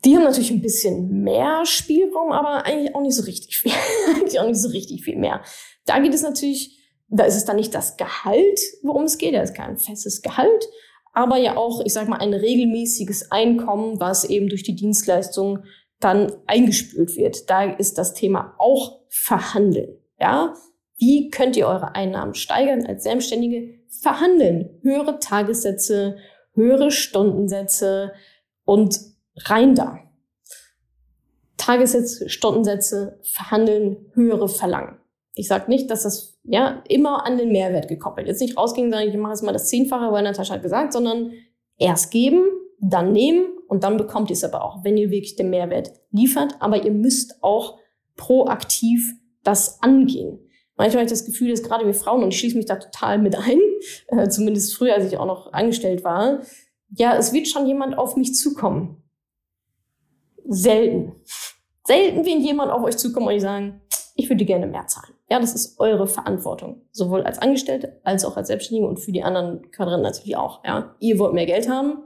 [0.05, 3.73] Die haben natürlich ein bisschen mehr Spielraum, aber eigentlich auch nicht so richtig viel.
[4.17, 5.43] eigentlich auch nicht so richtig viel mehr.
[5.85, 6.78] Da geht es natürlich
[7.09, 10.69] da ist es dann nicht das Gehalt, worum es geht, da ist kein festes Gehalt,
[11.13, 15.65] aber ja auch, ich sag mal, ein regelmäßiges Einkommen, was eben durch die Dienstleistung
[16.01, 17.51] dann eingespült wird.
[17.51, 19.97] Da ist das Thema auch verhandeln.
[20.21, 20.55] Ja,
[20.97, 23.79] wie könnt ihr eure Einnahmen steigern als Selbstständige?
[23.89, 26.19] Verhandeln, höhere Tagessätze,
[26.55, 28.13] höhere Stundensätze
[28.65, 29.01] und
[29.37, 29.99] rein da.
[31.57, 34.99] Tagessätze, Stundensätze verhandeln, höhere verlangen.
[35.39, 38.41] Ich sage nicht, dass das ja immer an den Mehrwert gekoppelt ist.
[38.41, 41.33] Nicht rausgehen sagen, ich mache jetzt mal das Zehnfache, weil Natascha hat gesagt, sondern
[41.77, 42.45] erst geben,
[42.81, 46.57] dann nehmen und dann bekommt ihr es aber auch, wenn ihr wirklich den Mehrwert liefert.
[46.59, 47.79] Aber ihr müsst auch
[48.17, 49.15] proaktiv
[49.45, 50.41] das angehen.
[50.77, 53.19] Manchmal habe ich das Gefühl, dass gerade wir Frauen, und ich schließe mich da total
[53.19, 53.61] mit ein,
[54.09, 56.41] äh, zumindest früher, als ich auch noch angestellt war,
[56.97, 59.05] ja, es wird schon jemand auf mich zukommen.
[60.49, 61.13] Selten.
[61.87, 63.83] Selten wird jemand auf euch zukommen und euch sagen,
[64.17, 65.18] ich würde gerne mehr zahlen.
[65.31, 66.83] Ja, das ist eure Verantwortung.
[66.91, 70.65] Sowohl als Angestellte als auch als Selbstständige und für die anderen Quadranten natürlich auch.
[70.65, 72.05] Ja, ihr wollt mehr Geld haben.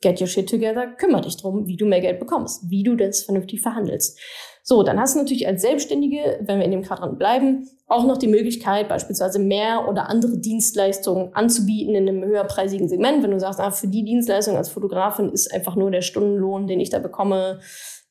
[0.00, 0.86] Get your shit together.
[0.86, 4.18] Kümmere dich drum, wie du mehr Geld bekommst, wie du das vernünftig verhandelst.
[4.64, 8.16] So, dann hast du natürlich als Selbstständige, wenn wir in dem Quadrant bleiben, auch noch
[8.16, 13.22] die Möglichkeit, beispielsweise mehr oder andere Dienstleistungen anzubieten in einem höherpreisigen Segment.
[13.22, 16.80] Wenn du sagst, ah, für die Dienstleistung als Fotografin ist einfach nur der Stundenlohn, den
[16.80, 17.60] ich da bekomme,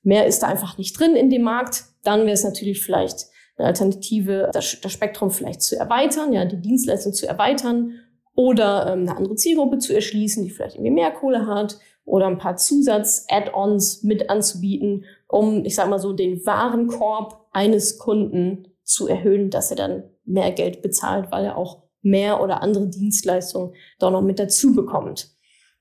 [0.03, 3.30] mehr ist da einfach nicht drin in dem Markt, dann wäre es natürlich vielleicht
[3.61, 7.99] eine Alternative, das, das Spektrum vielleicht zu erweitern, ja, die Dienstleistung zu erweitern
[8.35, 12.37] oder ähm, eine andere Zielgruppe zu erschließen, die vielleicht irgendwie mehr Kohle hat oder ein
[12.37, 19.49] paar Zusatz-Add-ons mit anzubieten, um, ich sag mal so, den Warenkorb eines Kunden zu erhöhen,
[19.49, 24.21] dass er dann mehr Geld bezahlt, weil er auch mehr oder andere Dienstleistungen doch noch
[24.21, 25.29] mit dazu bekommt.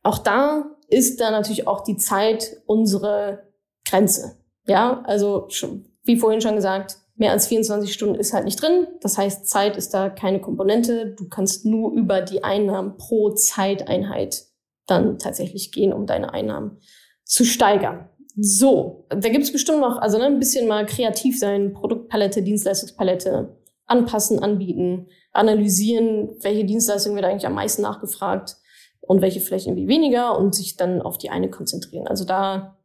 [0.02, 3.48] Auch da ist da natürlich auch die Zeit unsere
[3.86, 4.36] Grenze.
[4.66, 8.86] Ja, also schon, wie vorhin schon gesagt, Mehr als 24 Stunden ist halt nicht drin.
[9.02, 11.14] Das heißt, Zeit ist da keine Komponente.
[11.18, 14.44] Du kannst nur über die Einnahmen pro Zeiteinheit
[14.86, 16.78] dann tatsächlich gehen, um deine Einnahmen
[17.24, 18.08] zu steigern.
[18.36, 23.54] So, da gibt's bestimmt noch, also ne, ein bisschen mal kreativ sein, Produktpalette, Dienstleistungspalette,
[23.84, 28.56] anpassen, anbieten, analysieren, welche Dienstleistung wird eigentlich am meisten nachgefragt
[29.02, 32.06] und welche vielleicht irgendwie weniger und sich dann auf die eine konzentrieren.
[32.06, 32.78] Also da,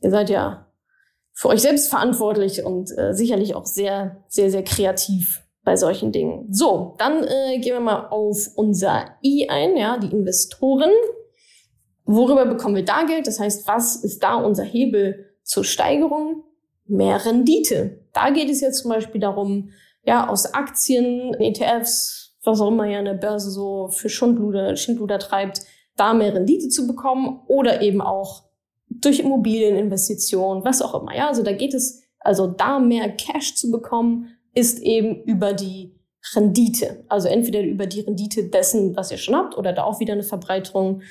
[0.00, 0.73] ihr seid ja
[1.34, 6.46] für euch selbst verantwortlich und äh, sicherlich auch sehr, sehr, sehr kreativ bei solchen Dingen.
[6.52, 10.92] So, dann äh, gehen wir mal auf unser I ein, ja, die Investoren.
[12.04, 13.26] Worüber bekommen wir da Geld?
[13.26, 16.44] Das heißt, was ist da unser Hebel zur Steigerung?
[16.86, 18.04] Mehr Rendite.
[18.12, 19.70] Da geht es jetzt zum Beispiel darum,
[20.04, 25.18] ja, aus Aktien, ETFs, was auch immer ja an der Börse so für Schundluder, Schindluder
[25.18, 25.62] treibt,
[25.96, 28.44] da mehr Rendite zu bekommen oder eben auch
[29.00, 31.14] durch Immobilieninvestitionen, was auch immer.
[31.14, 35.94] Ja, also da geht es, also da mehr Cash zu bekommen, ist eben über die
[36.34, 37.04] Rendite.
[37.08, 40.22] Also entweder über die Rendite dessen, was ihr schon habt, oder da auch wieder eine
[40.22, 41.02] Verbreiterung.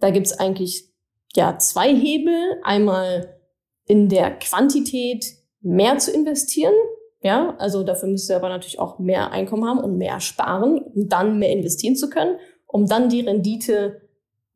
[0.00, 0.88] Da gibt's eigentlich
[1.34, 2.60] ja zwei Hebel.
[2.62, 3.38] Einmal
[3.86, 5.26] in der Quantität
[5.60, 6.74] mehr zu investieren.
[7.22, 11.08] Ja, also dafür müsst ihr aber natürlich auch mehr Einkommen haben und mehr sparen, um
[11.08, 12.36] dann mehr investieren zu können,
[12.66, 14.00] um dann die Rendite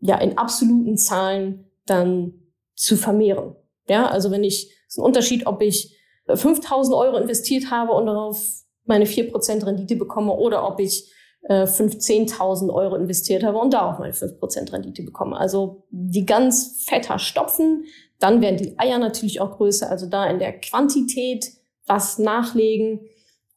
[0.01, 2.46] ja in absoluten Zahlen dann
[2.77, 3.57] zu vermehren.
[3.89, 5.97] Ja, also wenn ich, es ist ein Unterschied, ob ich
[6.33, 11.11] 5000 Euro investiert habe und darauf meine 4% Rendite bekomme oder ob ich
[11.43, 15.37] äh, 15.000 Euro investiert habe und da auch meine 5% Rendite bekomme.
[15.37, 17.85] Also die ganz fetter stopfen,
[18.19, 21.47] dann werden die Eier natürlich auch größer, also da in der Quantität
[21.87, 23.09] was nachlegen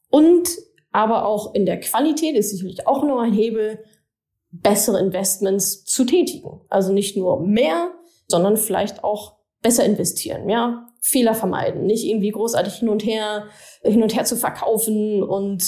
[0.08, 0.48] und
[0.92, 3.84] aber auch in der Qualität ist sicherlich auch noch ein Hebel,
[4.50, 6.60] bessere Investments zu tätigen.
[6.68, 7.92] Also nicht nur mehr,
[8.30, 13.46] sondern vielleicht auch besser investieren, ja, Fehler vermeiden, nicht irgendwie großartig hin und her,
[13.82, 15.64] hin und her zu verkaufen und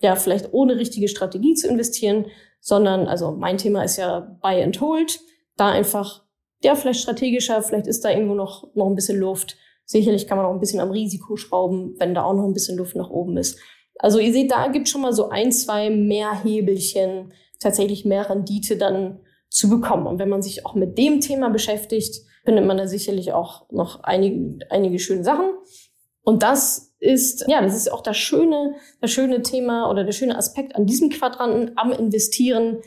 [0.00, 2.26] ja, vielleicht ohne richtige Strategie zu investieren,
[2.60, 5.20] sondern, also mein Thema ist ja Buy and Hold,
[5.56, 6.24] da einfach,
[6.62, 9.56] ja, vielleicht strategischer, vielleicht ist da irgendwo noch, noch ein bisschen Luft.
[9.86, 12.78] Sicherlich kann man auch ein bisschen am Risiko schrauben, wenn da auch noch ein bisschen
[12.78, 13.58] Luft nach oben ist.
[13.98, 18.76] Also ihr seht, da gibt schon mal so ein, zwei mehr Hebelchen, tatsächlich mehr Rendite
[18.76, 19.20] dann
[19.54, 20.06] zu bekommen.
[20.08, 24.02] Und wenn man sich auch mit dem Thema beschäftigt, findet man da sicherlich auch noch
[24.02, 25.46] einige, einige schöne Sachen.
[26.22, 30.36] Und das ist, ja, das ist auch das schöne, das schöne Thema oder der schöne
[30.36, 32.80] Aspekt an diesem Quadranten am Investieren.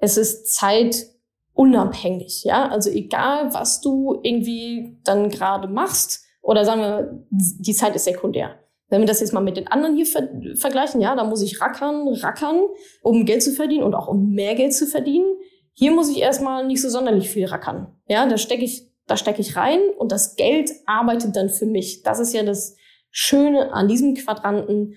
[0.00, 2.68] Es ist zeitunabhängig, ja.
[2.68, 8.58] Also egal, was du irgendwie dann gerade machst oder sagen wir, die Zeit ist sekundär.
[8.88, 11.60] Wenn wir das jetzt mal mit den anderen hier ver vergleichen, ja, da muss ich
[11.60, 12.60] rackern, rackern,
[13.02, 15.26] um Geld zu verdienen und auch um mehr Geld zu verdienen.
[15.74, 17.88] Hier muss ich erstmal nicht so sonderlich viel rackern.
[18.08, 22.02] Ja, da stecke ich, da stecke ich rein und das Geld arbeitet dann für mich.
[22.02, 22.76] Das ist ja das
[23.10, 24.96] Schöne an diesem Quadranten.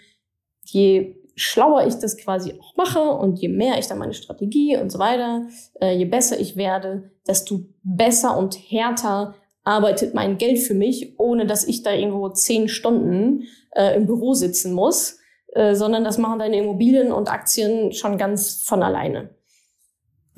[0.64, 4.92] Je schlauer ich das quasi auch mache und je mehr ich dann meine Strategie und
[4.92, 5.48] so weiter,
[5.80, 11.46] äh, je besser ich werde, desto besser und härter arbeitet mein Geld für mich, ohne
[11.46, 13.44] dass ich da irgendwo zehn Stunden
[13.76, 15.20] äh, im Büro sitzen muss,
[15.54, 19.37] äh, sondern das machen deine Immobilien und Aktien schon ganz von alleine.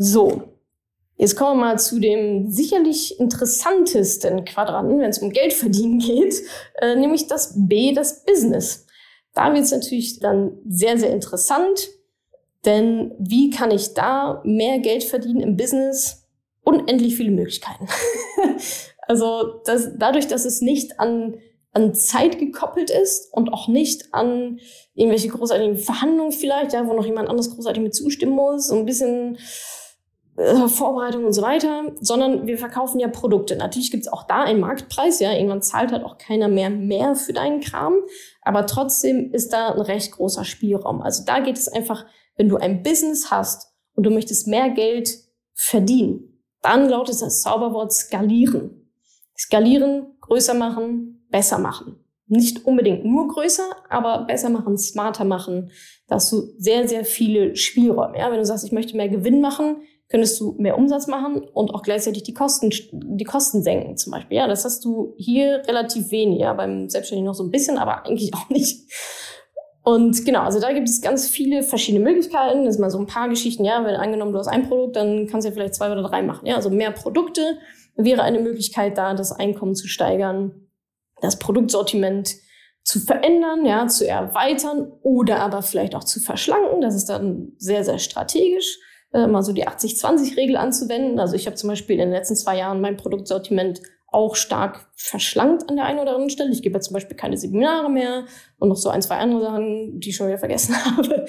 [0.01, 0.55] So,
[1.17, 6.41] Jetzt kommen wir mal zu dem sicherlich interessantesten Quadranten, wenn es um Geld verdienen geht,
[6.81, 8.87] äh, nämlich das B, das Business.
[9.33, 11.89] Da wird es natürlich dann sehr, sehr interessant,
[12.63, 16.25] denn wie kann ich da mehr Geld verdienen im Business?
[16.63, 17.89] Unendlich viele Möglichkeiten.
[19.09, 21.35] also das, dadurch, dass es nicht an,
[21.73, 24.61] an Zeit gekoppelt ist und auch nicht an
[24.93, 28.85] irgendwelche großartigen Verhandlungen vielleicht, ja, wo noch jemand anderes großartig mit zustimmen muss, so ein
[28.85, 29.37] bisschen
[30.39, 33.57] äh, Vorbereitung und so weiter, sondern wir verkaufen ja Produkte.
[33.57, 37.15] Natürlich gibt es auch da einen Marktpreis, ja, irgendwann zahlt halt auch keiner mehr mehr
[37.15, 37.95] für deinen Kram,
[38.41, 41.01] aber trotzdem ist da ein recht großer Spielraum.
[41.01, 42.05] Also da geht es einfach,
[42.37, 45.09] wenn du ein Business hast und du möchtest mehr Geld
[45.53, 48.89] verdienen, dann lautet das Zauberwort skalieren.
[49.37, 51.97] Skalieren, größer machen, besser machen.
[52.27, 55.71] Nicht unbedingt nur größer, aber besser machen, smarter machen.
[56.07, 58.19] Da hast du sehr, sehr viele Spielräume.
[58.19, 61.73] Ja, wenn du sagst, ich möchte mehr Gewinn machen, könntest du mehr Umsatz machen und
[61.73, 64.37] auch gleichzeitig die Kosten, die Kosten senken zum Beispiel.
[64.37, 68.05] Ja, das hast du hier relativ wenig, ja, beim Selbstständigen noch so ein bisschen, aber
[68.05, 68.91] eigentlich auch nicht.
[69.83, 72.65] Und genau, also da gibt es ganz viele verschiedene Möglichkeiten.
[72.65, 75.27] Das sind mal so ein paar Geschichten, ja, wenn angenommen du hast ein Produkt, dann
[75.27, 76.47] kannst du ja vielleicht zwei oder drei machen.
[76.47, 77.57] Ja, also mehr Produkte
[77.95, 80.67] wäre eine Möglichkeit da, das Einkommen zu steigern,
[81.21, 82.35] das Produktsortiment
[82.83, 86.81] zu verändern, ja, zu erweitern oder aber vielleicht auch zu verschlanken.
[86.81, 88.79] Das ist dann sehr, sehr strategisch
[89.13, 91.19] äh, mal so die 80-20-Regel anzuwenden.
[91.19, 93.81] Also ich habe zum Beispiel in den letzten zwei Jahren mein Produktsortiment
[94.11, 96.51] auch stark verschlankt an der einen oder anderen Stelle.
[96.51, 98.25] Ich gebe jetzt zum Beispiel keine Seminare mehr
[98.57, 101.25] und noch so ein, zwei andere Sachen, die ich schon wieder vergessen habe.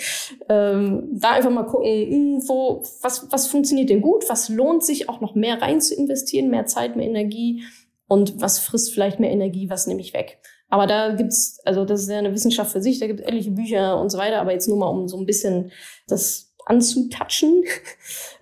[0.49, 5.09] Ähm, da einfach mal gucken, hm, wo, was, was funktioniert denn gut, was lohnt sich
[5.09, 7.63] auch noch mehr rein zu investieren, mehr Zeit, mehr Energie
[8.09, 10.39] und was frisst vielleicht mehr Energie, was nehme ich weg.
[10.69, 13.51] Aber da gibt's, also das ist ja eine Wissenschaft für sich, da gibt es etliche
[13.51, 15.73] Bücher und so weiter, aber jetzt nur mal um so ein bisschen
[16.07, 17.65] das anzutatschen.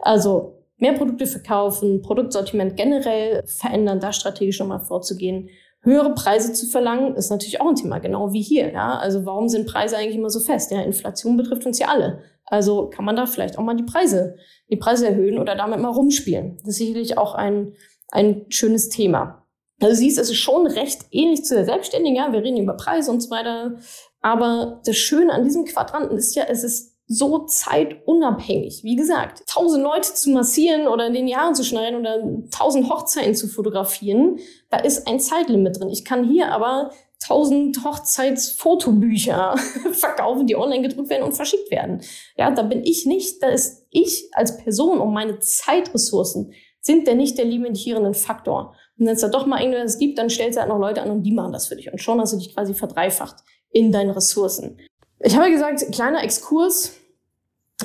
[0.00, 5.48] Also mehr Produkte verkaufen, Produktsortiment generell verändern, da strategisch nochmal vorzugehen.
[5.82, 8.72] Höhere Preise zu verlangen, ist natürlich auch ein Thema, genau wie hier.
[8.72, 8.98] Ja?
[8.98, 10.70] Also warum sind Preise eigentlich immer so fest?
[10.70, 12.20] Ja, Inflation betrifft uns ja alle.
[12.44, 14.36] Also kann man da vielleicht auch mal die Preise,
[14.70, 16.58] die Preise erhöhen oder damit mal rumspielen.
[16.58, 17.74] Das ist sicherlich auch ein,
[18.10, 19.46] ein schönes Thema.
[19.80, 22.16] Also siehst, es ist schon recht ähnlich zu der Selbstständigen.
[22.16, 23.76] Ja, wir reden über Preise und so weiter.
[24.20, 28.84] Aber das Schöne an diesem Quadranten ist ja, es ist so zeitunabhängig.
[28.84, 33.34] Wie gesagt, tausend Leute zu massieren oder in den Jahren zu schneiden oder tausend Hochzeiten
[33.34, 34.38] zu fotografieren,
[34.68, 35.88] da ist ein Zeitlimit drin.
[35.88, 39.56] Ich kann hier aber tausend Hochzeitsfotobücher
[39.92, 42.02] verkaufen, die online gedruckt werden und verschickt werden.
[42.36, 47.14] Ja, da bin ich nicht, da ist ich als Person und meine Zeitressourcen sind der
[47.14, 48.74] nicht der limitierenden Faktor.
[48.98, 51.10] Und wenn es da doch mal irgendwas gibt, dann stellst du halt noch Leute an
[51.10, 51.90] und die machen das für dich.
[51.90, 53.36] Und schon hast du dich quasi verdreifacht
[53.70, 54.78] in deinen Ressourcen.
[55.20, 56.94] Ich habe gesagt, kleiner Exkurs,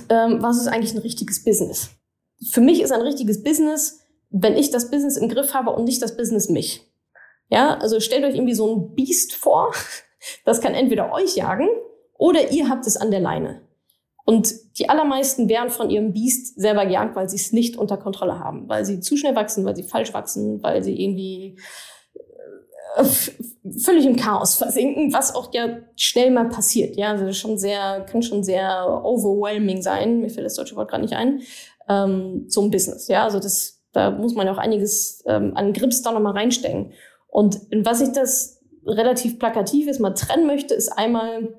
[0.10, 1.89] ähm, was ist eigentlich ein richtiges Business?
[2.52, 6.02] Für mich ist ein richtiges Business, wenn ich das Business im Griff habe und nicht
[6.02, 6.89] das Business mich.
[7.50, 9.74] Ja, also stellt euch irgendwie so ein Biest vor,
[10.46, 11.68] das kann entweder euch jagen
[12.18, 13.62] oder ihr habt es an der Leine.
[14.26, 18.39] Und die allermeisten werden von ihrem Biest selber gejagt, weil sie es nicht unter Kontrolle
[18.39, 21.60] haben, weil sie zu schnell wachsen, weil sie falsch wachsen, weil sie irgendwie
[23.84, 26.96] völlig im Chaos versinken, was auch ja schnell mal passiert.
[26.96, 30.22] Ja, also schon sehr, kann schon sehr overwhelming sein.
[30.22, 31.41] Mir fällt das deutsche Wort gerade nicht ein.
[31.89, 33.08] Ähm, so ein Business.
[33.08, 36.94] Ja, also das, da muss man ja auch einiges ähm, an Grips da nochmal reinstecken.
[37.28, 41.56] Und was ich das relativ plakativ ist, mal trennen möchte, ist einmal,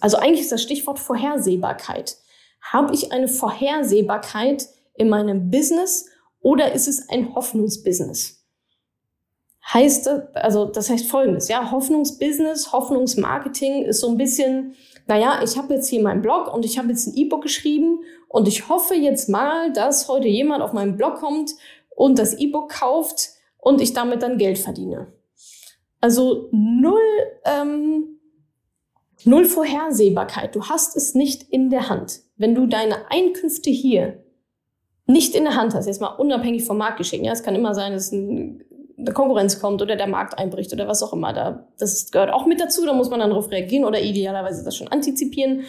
[0.00, 2.16] also eigentlich ist das Stichwort Vorhersehbarkeit.
[2.60, 6.06] Habe ich eine Vorhersehbarkeit in meinem Business
[6.40, 8.41] oder ist es ein Hoffnungsbusiness?
[9.64, 14.74] Heißt, also das heißt folgendes, ja, Hoffnungsbusiness, Hoffnungsmarketing ist so ein bisschen,
[15.06, 18.48] naja, ich habe jetzt hier meinen Blog und ich habe jetzt ein E-Book geschrieben und
[18.48, 21.52] ich hoffe jetzt mal, dass heute jemand auf meinen Blog kommt
[21.90, 25.12] und das E-Book kauft und ich damit dann Geld verdiene.
[26.00, 26.98] Also null,
[27.44, 28.18] ähm,
[29.24, 30.56] null Vorhersehbarkeit.
[30.56, 32.22] Du hast es nicht in der Hand.
[32.36, 34.24] Wenn du deine Einkünfte hier
[35.06, 37.92] nicht in der Hand hast, jetzt mal unabhängig vom Marktgeschehen, ja, es kann immer sein,
[37.92, 38.64] dass ein
[39.04, 41.32] eine Konkurrenz kommt oder der Markt einbricht oder was auch immer.
[41.32, 44.76] Da, das gehört auch mit dazu, da muss man dann darauf reagieren oder idealerweise das
[44.76, 45.64] schon antizipieren.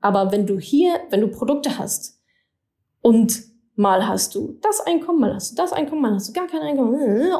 [0.00, 2.20] Aber wenn du hier, wenn du Produkte hast
[3.00, 3.42] und
[3.74, 6.62] mal hast du das Einkommen, mal hast du das Einkommen, mal hast du gar kein
[6.62, 7.30] Einkommen,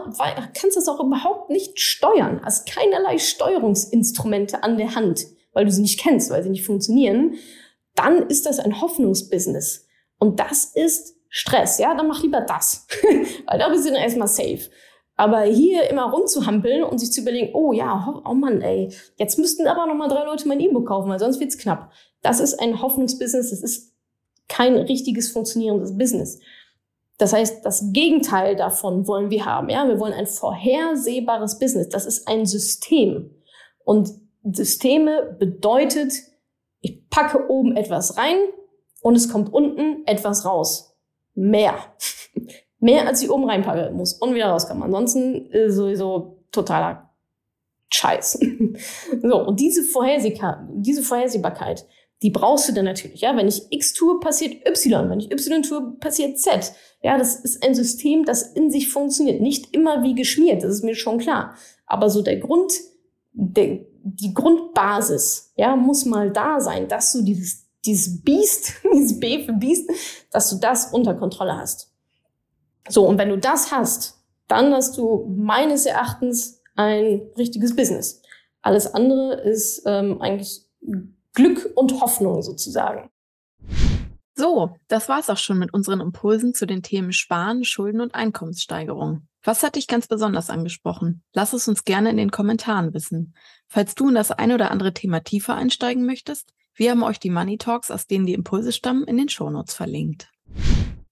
[0.55, 5.83] kannst das auch überhaupt nicht steuern, hast keinerlei Steuerungsinstrumente an der Hand, weil du sie
[5.83, 7.35] nicht kennst, weil sie nicht funktionieren,
[7.95, 9.87] dann ist das ein Hoffnungsbusiness.
[10.19, 12.87] Und das ist Stress, ja, dann mach lieber das.
[13.47, 14.71] weil da bist du dann erstmal safe.
[15.19, 19.67] Aber hier immer rumzuhampeln und sich zu überlegen, oh ja, oh Mann, ey, jetzt müssten
[19.67, 21.91] aber noch mal drei Leute mein E-Book kaufen, weil sonst wird's knapp.
[22.23, 23.93] Das ist ein Hoffnungsbusiness, das ist
[24.47, 26.39] kein richtiges funktionierendes Business.
[27.19, 29.69] Das heißt, das Gegenteil davon wollen wir haben.
[29.69, 31.89] Ja, wir wollen ein vorhersehbares Business.
[31.89, 33.35] Das ist ein System.
[33.85, 34.13] Und
[34.45, 36.13] Systeme bedeutet,
[36.81, 38.37] ich packe oben etwas rein
[39.03, 40.97] und es kommt unten etwas raus.
[41.35, 41.75] Mehr.
[42.81, 44.83] Mehr als ich oben reinpacke muss und wieder rauskommen.
[44.85, 47.11] Ansonsten ist sowieso totaler
[47.91, 48.41] Scheiß.
[49.23, 51.87] so, und diese, Vorhersehbarkeit, diese Vorhersehbarkeit,
[52.23, 53.21] die brauchst du dann natürlich.
[53.21, 55.09] Ja, wenn ich X tue, passiert Y.
[55.09, 56.73] Wenn ich Y tue, passiert Z.
[57.01, 59.41] Ja, das ist ein System, das in sich funktioniert.
[59.41, 61.55] Nicht immer wie geschmiert, das ist mir schon klar.
[61.87, 62.73] Aber so der Grund,
[63.33, 69.45] der, die Grundbasis, ja, muss mal da sein, dass du dieses, dieses Biest, dieses B
[69.45, 69.89] für Biest,
[70.33, 71.88] dass du das unter Kontrolle hast.
[72.89, 78.23] So, und wenn du das hast, dann hast du meines Erachtens ein richtiges Business.
[78.63, 80.63] Alles andere ist ähm, eigentlich
[81.35, 83.11] Glück und Hoffnung sozusagen.
[84.35, 89.27] So, das war's auch schon mit unseren Impulsen zu den Themen Sparen, Schulden und Einkommenssteigerung.
[89.43, 91.23] Was hat dich ganz besonders angesprochen?
[91.33, 93.35] Lass es uns gerne in den Kommentaren wissen.
[93.67, 97.31] Falls du in das ein oder andere Thema tiefer einsteigen möchtest, wir haben euch die
[97.31, 100.31] Money Talks, aus denen die Impulse stammen, in den Shownotes verlinkt.